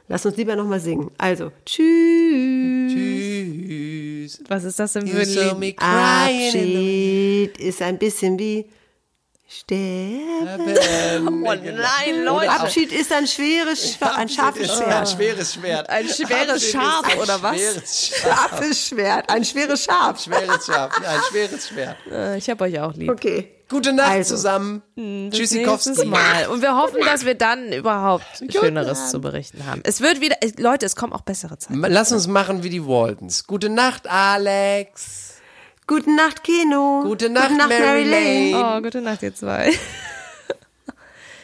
[0.10, 1.12] Lass uns lieber nochmal singen.
[1.18, 2.94] Also, tschüss.
[2.94, 4.44] Tschüss.
[4.48, 8.70] was ist das denn ein in the Abschied ist ein bisschen wie
[9.50, 10.78] sterben.
[11.44, 12.50] Oh nein, Und Leute.
[12.52, 15.10] Abschied ist ein schweres, Schwert, ein scharfes Ein Schwert.
[15.10, 15.90] schweres Schwert.
[15.90, 17.56] Ein schweres Schaf, ein oder was?
[17.58, 18.08] Schweres.
[18.22, 20.22] Scharfes Schwert, ein schweres Schaf.
[20.24, 21.00] Schweres Schaf.
[21.02, 21.98] Ja, ein schweres Schwert.
[22.12, 23.10] Äh, Ich hab euch auch lieb.
[23.10, 23.54] Okay.
[23.70, 24.36] Gute Nacht Also.
[24.36, 24.82] zusammen.
[24.96, 26.06] Nächstes Tschüssikowski.
[26.06, 26.48] Mal.
[26.48, 29.82] Und wir hoffen, dass wir dann überhaupt Schöneres zu berichten haben.
[29.84, 31.82] Es wird wieder, äh, Leute, es kommen auch bessere Zeiten.
[31.82, 33.46] Lass uns machen wie die Waltons.
[33.46, 35.36] Gute Nacht, Alex.
[35.86, 37.02] Gute Nacht, Keno.
[37.04, 38.78] Gute Nacht, Mary Lane.
[38.78, 39.74] Oh, gute Nacht, ihr zwei.